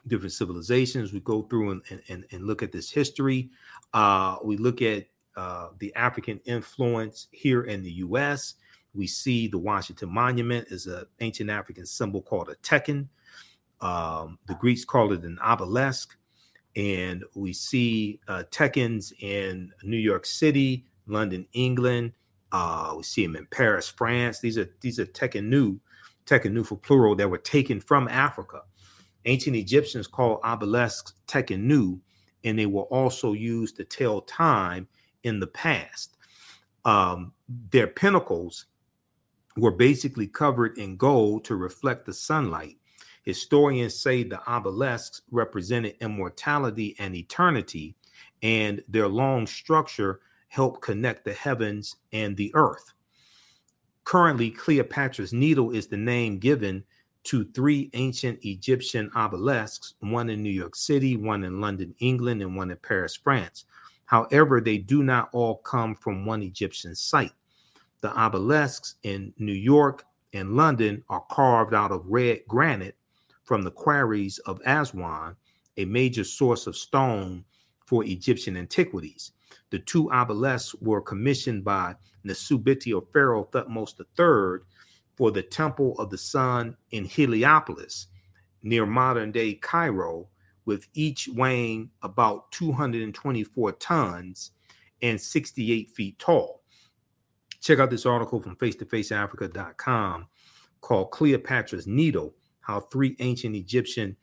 [0.07, 1.13] different civilizations.
[1.13, 3.51] We go through and, and, and look at this history.
[3.93, 8.55] Uh, we look at uh, the African influence here in the U.S.
[8.95, 13.09] We see the Washington Monument is an ancient African symbol called a tekhen.
[13.81, 16.17] Um, the Greeks called it an obelisk.
[16.75, 22.13] And we see uh, tekhens in New York City, London, England.
[22.51, 24.41] Uh, we see them in Paris, France.
[24.41, 25.79] These are these are tekhenu,
[26.27, 28.63] tekhenu for plural that were taken from Africa
[29.25, 32.01] Ancient Egyptians called obelisks tekhenu,
[32.45, 34.89] and they were also used to tell time
[35.23, 36.17] in the past.
[36.85, 38.67] Um, their pinnacles
[39.57, 42.79] were basically covered in gold to reflect the sunlight.
[43.23, 47.95] Historians say the obelisks represented immortality and eternity,
[48.43, 52.93] and their long structure helped connect the heavens and the earth.
[54.05, 56.85] Currently, Cleopatra's Needle is the name given
[57.25, 62.57] to three ancient Egyptian obelisks, one in New York City, one in London, England, and
[62.57, 63.65] one in Paris, France.
[64.07, 67.33] However, they do not all come from one Egyptian site.
[68.01, 72.97] The obelisks in New York and London are carved out of red granite
[73.45, 75.37] from the quarries of Aswan,
[75.77, 77.45] a major source of stone
[77.87, 79.33] for Egyptian antiquities.
[79.71, 81.97] The two obelisks were commissioned by
[82.27, 84.65] Nesubiti or Pharaoh Thutmose III
[85.23, 88.09] for the Temple of the Sun in Heliopolis,
[88.65, 90.27] near modern day Cairo,
[90.65, 94.51] with each weighing about 224 tons
[95.01, 96.65] and 68 feet tall.
[97.61, 100.27] Check out this article from face2faceafrica.com
[100.81, 104.17] called Cleopatra's Needle How Three Ancient Egyptian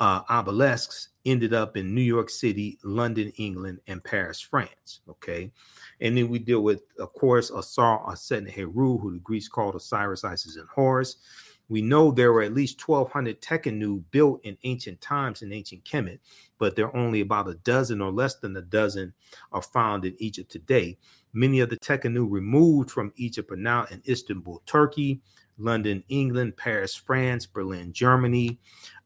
[0.00, 5.00] uh, obelisks ended up in New York City, London, England, and Paris, France.
[5.08, 5.52] Okay.
[6.00, 10.24] And then we deal with, of course, Asar, Aset, Heru, who the Greeks called Osiris,
[10.24, 11.16] Isis, and Horus.
[11.68, 16.18] We know there were at least 1,200 Tekhenu built in ancient times in ancient Kemet,
[16.58, 19.12] but there are only about a dozen or less than a dozen
[19.52, 20.98] are found in Egypt today.
[21.32, 25.20] Many of the Tekhenu removed from Egypt are now in Istanbul, Turkey,
[25.58, 28.58] London, England, Paris, France, Berlin, Germany,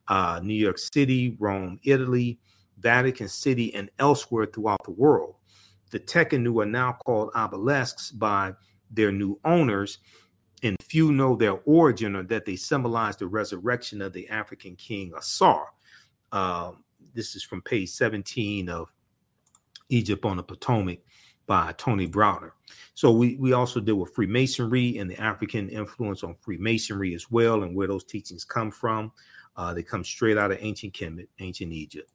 [0.09, 2.39] uh, New York City, Rome, Italy,
[2.78, 5.36] Vatican City, and elsewhere throughout the world.
[5.90, 8.55] The Tekhenu are now called obelisks by
[8.90, 9.98] their new owners
[10.62, 15.12] and few know their origin or that they symbolize the resurrection of the African king
[15.16, 15.66] Asar.
[16.32, 16.72] Uh,
[17.14, 18.90] this is from page 17 of
[19.90, 21.01] Egypt on the Potomac
[21.47, 22.52] by Tony Browder.
[22.94, 27.62] So we, we also deal with Freemasonry and the African influence on Freemasonry as well,
[27.62, 29.12] and where those teachings come from.
[29.56, 32.10] Uh, they come straight out of ancient Kemet, ancient Egypt.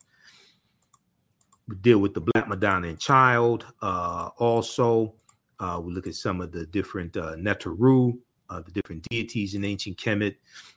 [1.68, 3.66] We deal with the Black Madonna and Child.
[3.82, 5.14] Uh, also,
[5.60, 8.18] uh, we look at some of the different uh, Neteru,
[8.49, 10.36] uh, the different deities in ancient Kemet.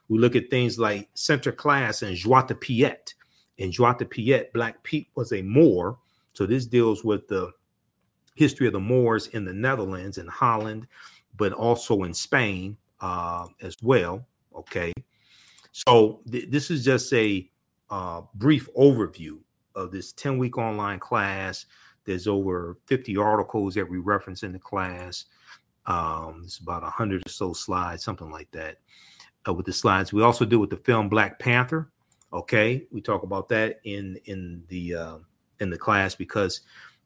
[0.09, 3.15] We look at things like Santa Claus and Zwarte Piet.
[3.59, 5.99] And Zwarte Piet, Black Pete, was a Moor.
[6.35, 7.53] So this deals with the
[8.35, 10.87] history of the Moors in the Netherlands and Holland,
[11.37, 14.27] but also in Spain uh, as well.
[14.55, 14.93] Okay.
[15.73, 17.51] So th- this is just a
[17.91, 19.39] uh, brief overview
[19.75, 21.67] of this 10 week online class.
[22.05, 25.25] There's over 50 articles that we reference in the class.
[25.87, 28.79] Um, it's about a hundred or so slides, something like that.
[29.49, 31.91] Uh, with the slides, we also do with the film Black Panther.
[32.33, 35.17] Okay, we talk about that in in the uh,
[35.59, 36.61] in the class because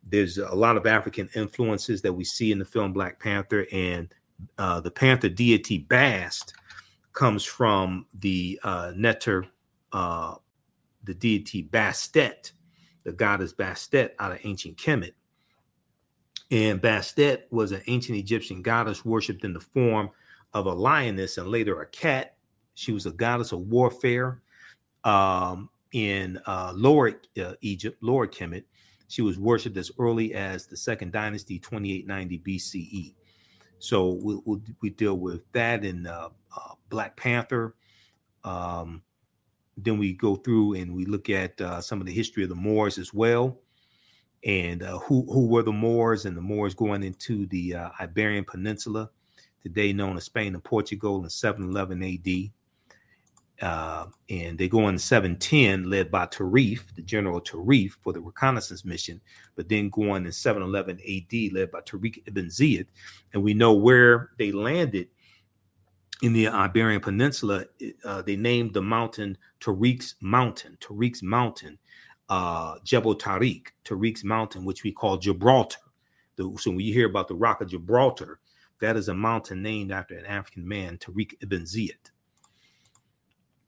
[0.04, 4.12] there's a lot of African influences that we see in the film Black Panther, and
[4.58, 6.54] uh, the Panther deity Bast
[7.16, 9.46] comes from the uh, Neter,
[9.92, 10.34] uh,
[11.02, 12.52] the deity Bastet,
[13.04, 15.14] the goddess Bastet out of ancient Kemet.
[16.50, 20.10] And Bastet was an ancient Egyptian goddess worshipped in the form
[20.54, 22.36] of a lioness and later a cat.
[22.74, 24.42] She was a goddess of warfare
[25.02, 28.64] um, in uh, Lower uh, Egypt, Lower Kemet.
[29.08, 33.14] She was worshipped as early as the Second Dynasty, 2890 BCE.
[33.78, 37.74] So we'll, we'll we deal with that in uh, uh, Black Panther.
[38.44, 39.02] Um,
[39.76, 42.54] then we go through and we look at uh, some of the history of the
[42.54, 43.60] Moors as well
[44.46, 48.44] and uh, who who were the Moors and the Moors going into the uh, Iberian
[48.44, 49.10] Peninsula,
[49.62, 52.52] today known as Spain and Portugal, in 711 A.D.
[53.62, 58.84] Uh, and they go in 710, led by Tarif, the General Tarif, for the reconnaissance
[58.84, 59.20] mission,
[59.54, 62.86] but then go on in 711 AD, led by Tariq ibn Ziyad.
[63.32, 65.08] And we know where they landed
[66.22, 67.64] in the Iberian Peninsula.
[68.04, 71.78] Uh, they named the mountain Tariq's Mountain, Tariq's Mountain,
[72.28, 75.78] uh, Jebel Tariq, Tariq's mountain, which we call Gibraltar.
[76.36, 78.40] The, so when you hear about the Rock of Gibraltar,
[78.80, 82.10] that is a mountain named after an African man, Tariq ibn Ziyad.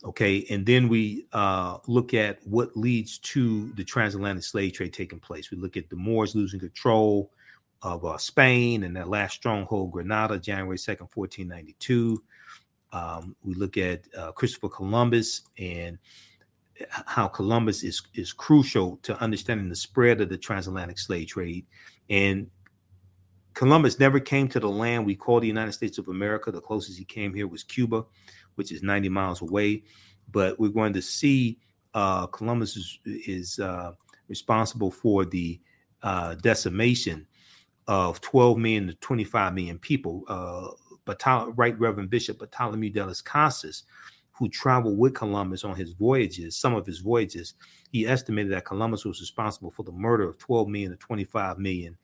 [0.05, 5.19] Okay, and then we uh, look at what leads to the transatlantic slave trade taking
[5.19, 5.51] place.
[5.51, 7.33] We look at the Moors losing control
[7.83, 12.23] of uh, Spain and that last stronghold, Granada, January 2nd, 1492.
[12.93, 15.99] Um, we look at uh, Christopher Columbus and
[16.91, 21.67] how Columbus is is crucial to understanding the spread of the transatlantic slave trade.
[22.09, 22.49] And
[23.55, 26.53] Columbus never came to the land we call the United States of America.
[26.53, 28.05] The closest he came here was Cuba,
[28.59, 29.85] which is 90 miles away.
[30.31, 31.59] But we're going to see
[31.95, 33.93] uh, Columbus is, is uh,
[34.29, 35.61] responsible for the
[36.03, 37.27] uh, decimation
[37.87, 40.25] of 12 million to 25 million people.
[40.29, 40.69] Uh,
[41.57, 43.85] right Reverend Bishop Bartholomew de las Casas
[44.39, 47.55] who traveled with Columbus on his voyages, some of his voyages,
[47.91, 51.97] he estimated that Columbus was responsible for the murder of 12 million to 25 million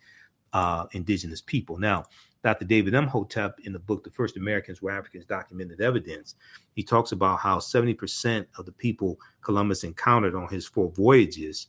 [0.52, 1.78] uh, indigenous people.
[1.78, 2.04] Now,
[2.44, 2.66] Dr.
[2.66, 6.36] David Imhotep, in the book The First Americans Were Africans Documented Evidence,
[6.74, 11.68] he talks about how 70% of the people Columbus encountered on his four voyages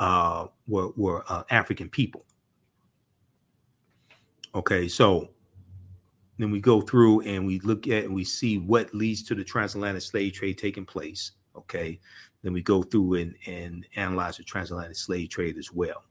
[0.00, 2.24] uh, were, were uh, African people.
[4.54, 5.30] Okay, so
[6.38, 9.44] then we go through and we look at and we see what leads to the
[9.44, 11.32] transatlantic slave trade taking place.
[11.56, 12.00] Okay.
[12.42, 16.04] Then we go through and, and analyze the transatlantic slave trade as well.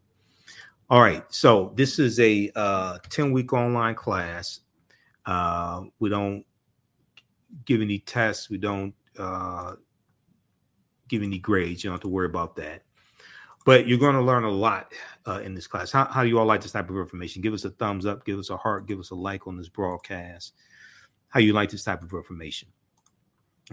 [0.89, 1.23] All right.
[1.29, 4.61] So this is a uh, 10 week online class.
[5.25, 6.45] Uh, we don't
[7.65, 8.49] give any tests.
[8.49, 9.73] We don't uh,
[11.07, 11.83] give any grades.
[11.83, 12.83] You don't have to worry about that
[13.67, 14.93] but you're going to learn a lot
[15.27, 15.91] uh, in this class.
[15.91, 17.41] How, how do you all like this type of information?
[17.41, 19.67] Give us a thumbs up, give us a heart, give us a like on this
[19.67, 20.53] broadcast.
[21.27, 22.69] How you like this type of information?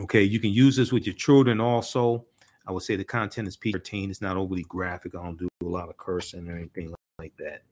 [0.00, 2.26] Okay, you can use this with your children also.
[2.66, 4.10] I would say the content is P13.
[4.10, 5.14] It's not overly graphic.
[5.14, 6.92] I don't do a lot of cursing or anything
[7.24, 7.62] like that.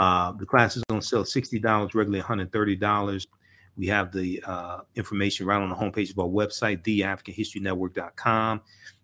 [0.00, 3.26] Uh, the class is to sell $60, regularly $130.
[3.76, 8.60] We have the uh, information right on the homepage of our website, theafricanhistorynetwork.com.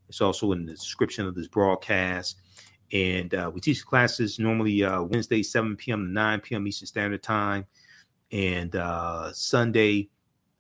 [0.09, 2.37] It's also in the description of this broadcast.
[2.93, 6.07] And uh, we teach classes normally uh, Wednesday, 7 p.m.
[6.07, 6.67] to 9 p.m.
[6.67, 7.67] Eastern Standard Time,
[8.31, 10.09] and uh, Sunday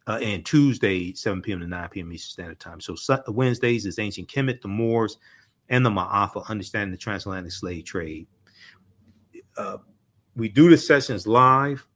[0.09, 1.61] uh, and Tuesday, 7 p.m.
[1.61, 2.13] to 9 p.m.
[2.13, 2.81] Eastern Standard Time.
[2.81, 5.19] So su- Wednesdays is Ancient Kemet, the Moors,
[5.69, 8.27] and the Ma'afa, Understanding the Transatlantic Slave Trade.
[9.57, 9.79] Uh,
[10.35, 11.87] we do the sessions live.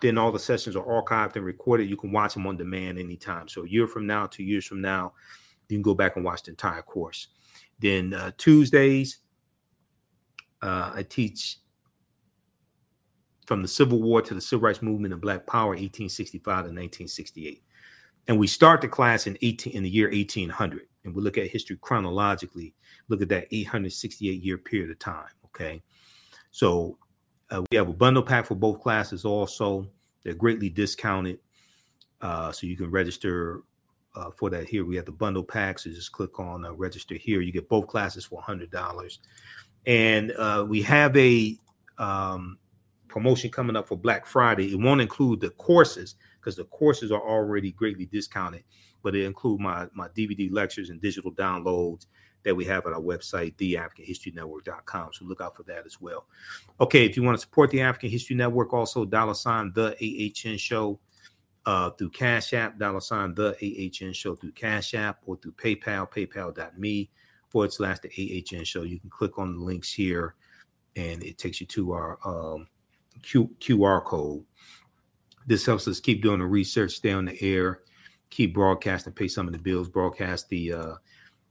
[0.00, 1.88] Then all the sessions are archived and recorded.
[1.88, 3.48] You can watch them on demand anytime.
[3.48, 5.12] So a year from now, two years from now,
[5.68, 7.28] you can go back and watch the entire course.
[7.78, 9.18] Then uh, Tuesdays,
[10.62, 11.58] uh, I teach
[13.46, 17.62] from the Civil War to the Civil Rights Movement and Black Power, 1865 to 1968.
[18.26, 21.48] And we start the class in 18 in the year 1800, and we look at
[21.48, 22.74] history chronologically.
[23.08, 25.28] Look at that 868 year period of time.
[25.46, 25.82] Okay,
[26.54, 26.98] so
[27.50, 29.24] uh, we have a bundle pack for both classes.
[29.24, 29.90] Also,
[30.22, 31.40] they're greatly discounted,
[32.20, 33.62] uh, so you can register
[34.14, 34.68] uh, for that.
[34.68, 35.82] Here we have the bundle packs.
[35.82, 37.40] So just click on uh, register here.
[37.40, 39.18] You get both classes for hundred dollars,
[39.86, 41.58] and uh, we have a
[41.98, 42.56] um,
[43.08, 44.72] promotion coming up for Black Friday.
[44.72, 48.62] It won't include the courses because the courses are already greatly discounted,
[49.02, 52.06] but it include my my DVD lectures and digital downloads
[52.44, 55.12] that we have at our website, theafricanhistorynetwork.com.
[55.12, 56.26] So look out for that as well.
[56.80, 60.58] Okay, if you want to support the African History Network, also dollar sign the AHN
[60.58, 61.00] show
[61.66, 66.10] uh, through Cash App, dollar sign the AHN show through Cash App or through PayPal,
[66.10, 67.10] paypal.me
[67.48, 68.82] forward slash the AHN show.
[68.82, 70.34] You can click on the links here
[70.96, 72.66] and it takes you to our um,
[73.22, 74.44] Q, QR code.
[75.46, 77.80] This helps us keep doing the research, stay on the air,
[78.30, 80.94] keep broadcasting, pay some of the bills, broadcast the uh,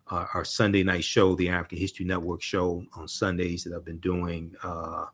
[0.08, 4.00] our, our Sunday night show, the African History Network show on Sundays that I've been
[4.00, 5.06] doing uh,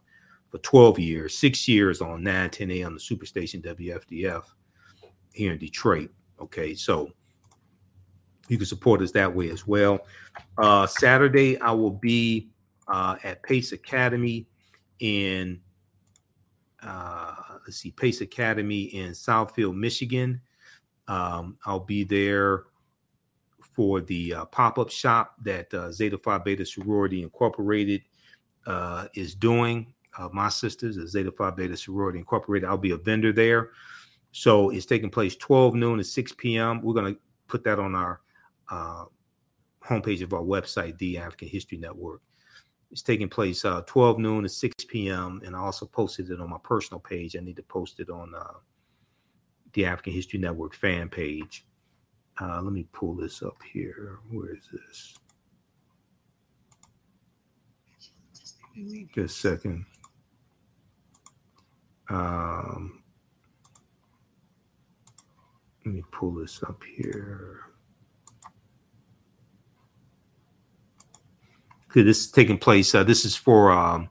[0.50, 2.94] for 12 years, six years on 9 10 a.m.
[2.96, 4.44] the Superstation WFDF
[5.34, 6.10] here in Detroit.
[6.42, 7.12] Okay, so
[8.48, 10.00] you can support us that way as well.
[10.58, 12.50] Uh, Saturday, I will be
[12.88, 14.48] uh, at Pace Academy
[15.00, 15.62] in
[16.82, 17.36] uh,
[17.66, 20.42] let's see, Pace Academy in Southfield, Michigan.
[21.08, 22.66] Um, I'll be there
[23.62, 28.02] for the uh, pop-up shop that uh, Zeta Phi Beta Sorority Incorporated
[28.66, 29.94] uh, is doing.
[30.18, 33.70] Uh, my sisters, the Zeta Phi Beta Sorority Incorporated, I'll be a vendor there.
[34.32, 36.82] So it's taking place 12 noon to 6 p.m.
[36.82, 38.22] We're going to put that on our
[38.70, 39.06] uh,
[39.84, 42.22] homepage of our website, the African History Network.
[42.92, 45.42] It's taking place uh, 12 noon to 6 p.m.
[45.46, 47.36] And I also posted it on my personal page.
[47.36, 48.34] I need to post it on
[49.74, 51.66] the African History Network fan page.
[52.42, 54.20] Uh, let me pull this up here.
[54.32, 55.16] Where is this?
[59.14, 59.86] Just a second.
[62.10, 63.04] Um,
[65.86, 67.62] let me pull this up here.
[71.92, 72.94] Okay, this is taking place.
[72.96, 74.10] Uh, this is for um,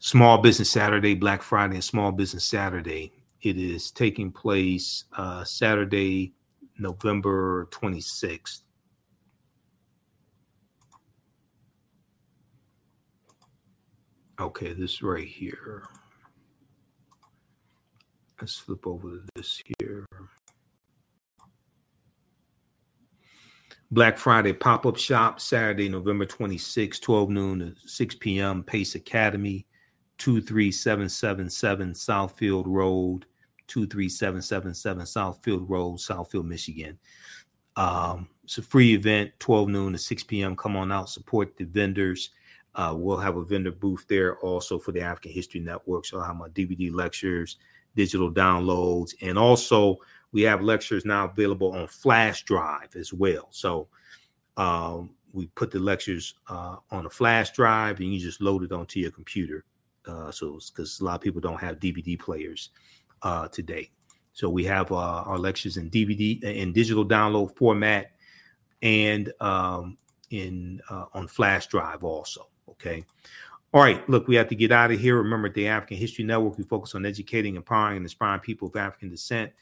[0.00, 3.12] Small Business Saturday, Black Friday, and Small Business Saturday.
[3.42, 6.34] It is taking place uh, Saturday,
[6.82, 8.62] November 26th.
[14.40, 15.84] Okay, this right here.
[18.40, 20.04] Let's flip over to this here.
[23.92, 28.64] Black Friday pop up shop, Saturday, November 26, 12 noon to 6 p.m.
[28.64, 29.66] Pace Academy,
[30.18, 33.26] 23777 Southfield Road,
[33.72, 36.98] 23777 Southfield Road, Southfield, Michigan.
[37.76, 40.54] Um, it's a free event, 12 noon to 6 p.m.
[40.56, 42.30] Come on out, support the vendors.
[42.74, 46.04] Uh, we'll have a vendor booth there also for the African History Network.
[46.04, 47.56] So I'll have my DVD lectures,
[47.96, 49.96] digital downloads, and also
[50.32, 53.48] we have lectures now available on flash drive as well.
[53.50, 53.88] So
[54.58, 58.72] um, we put the lectures uh, on a flash drive and you just load it
[58.72, 59.64] onto your computer.
[60.06, 62.70] Uh, so because a lot of people don't have DVD players
[63.22, 63.90] uh, today.
[64.32, 68.12] So we have uh, our lectures in DVD in digital download format
[68.80, 69.98] and um,
[70.30, 72.48] in uh, on flash drive also.
[72.68, 73.04] Okay.
[73.74, 74.06] All right.
[74.08, 75.16] Look, we have to get out of here.
[75.16, 79.10] Remember, the African History Network, we focus on educating, empowering, and inspiring people of African
[79.10, 79.52] descent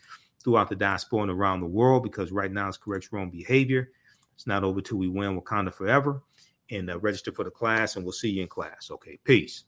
[0.43, 3.91] throughout the diaspora and around the world because right now it's correct wrong behavior.
[4.35, 6.23] It's not over till we win Wakanda forever.
[6.71, 8.91] And uh, register for the class, and we'll see you in class.
[8.93, 9.19] Okay.
[9.25, 9.65] Peace.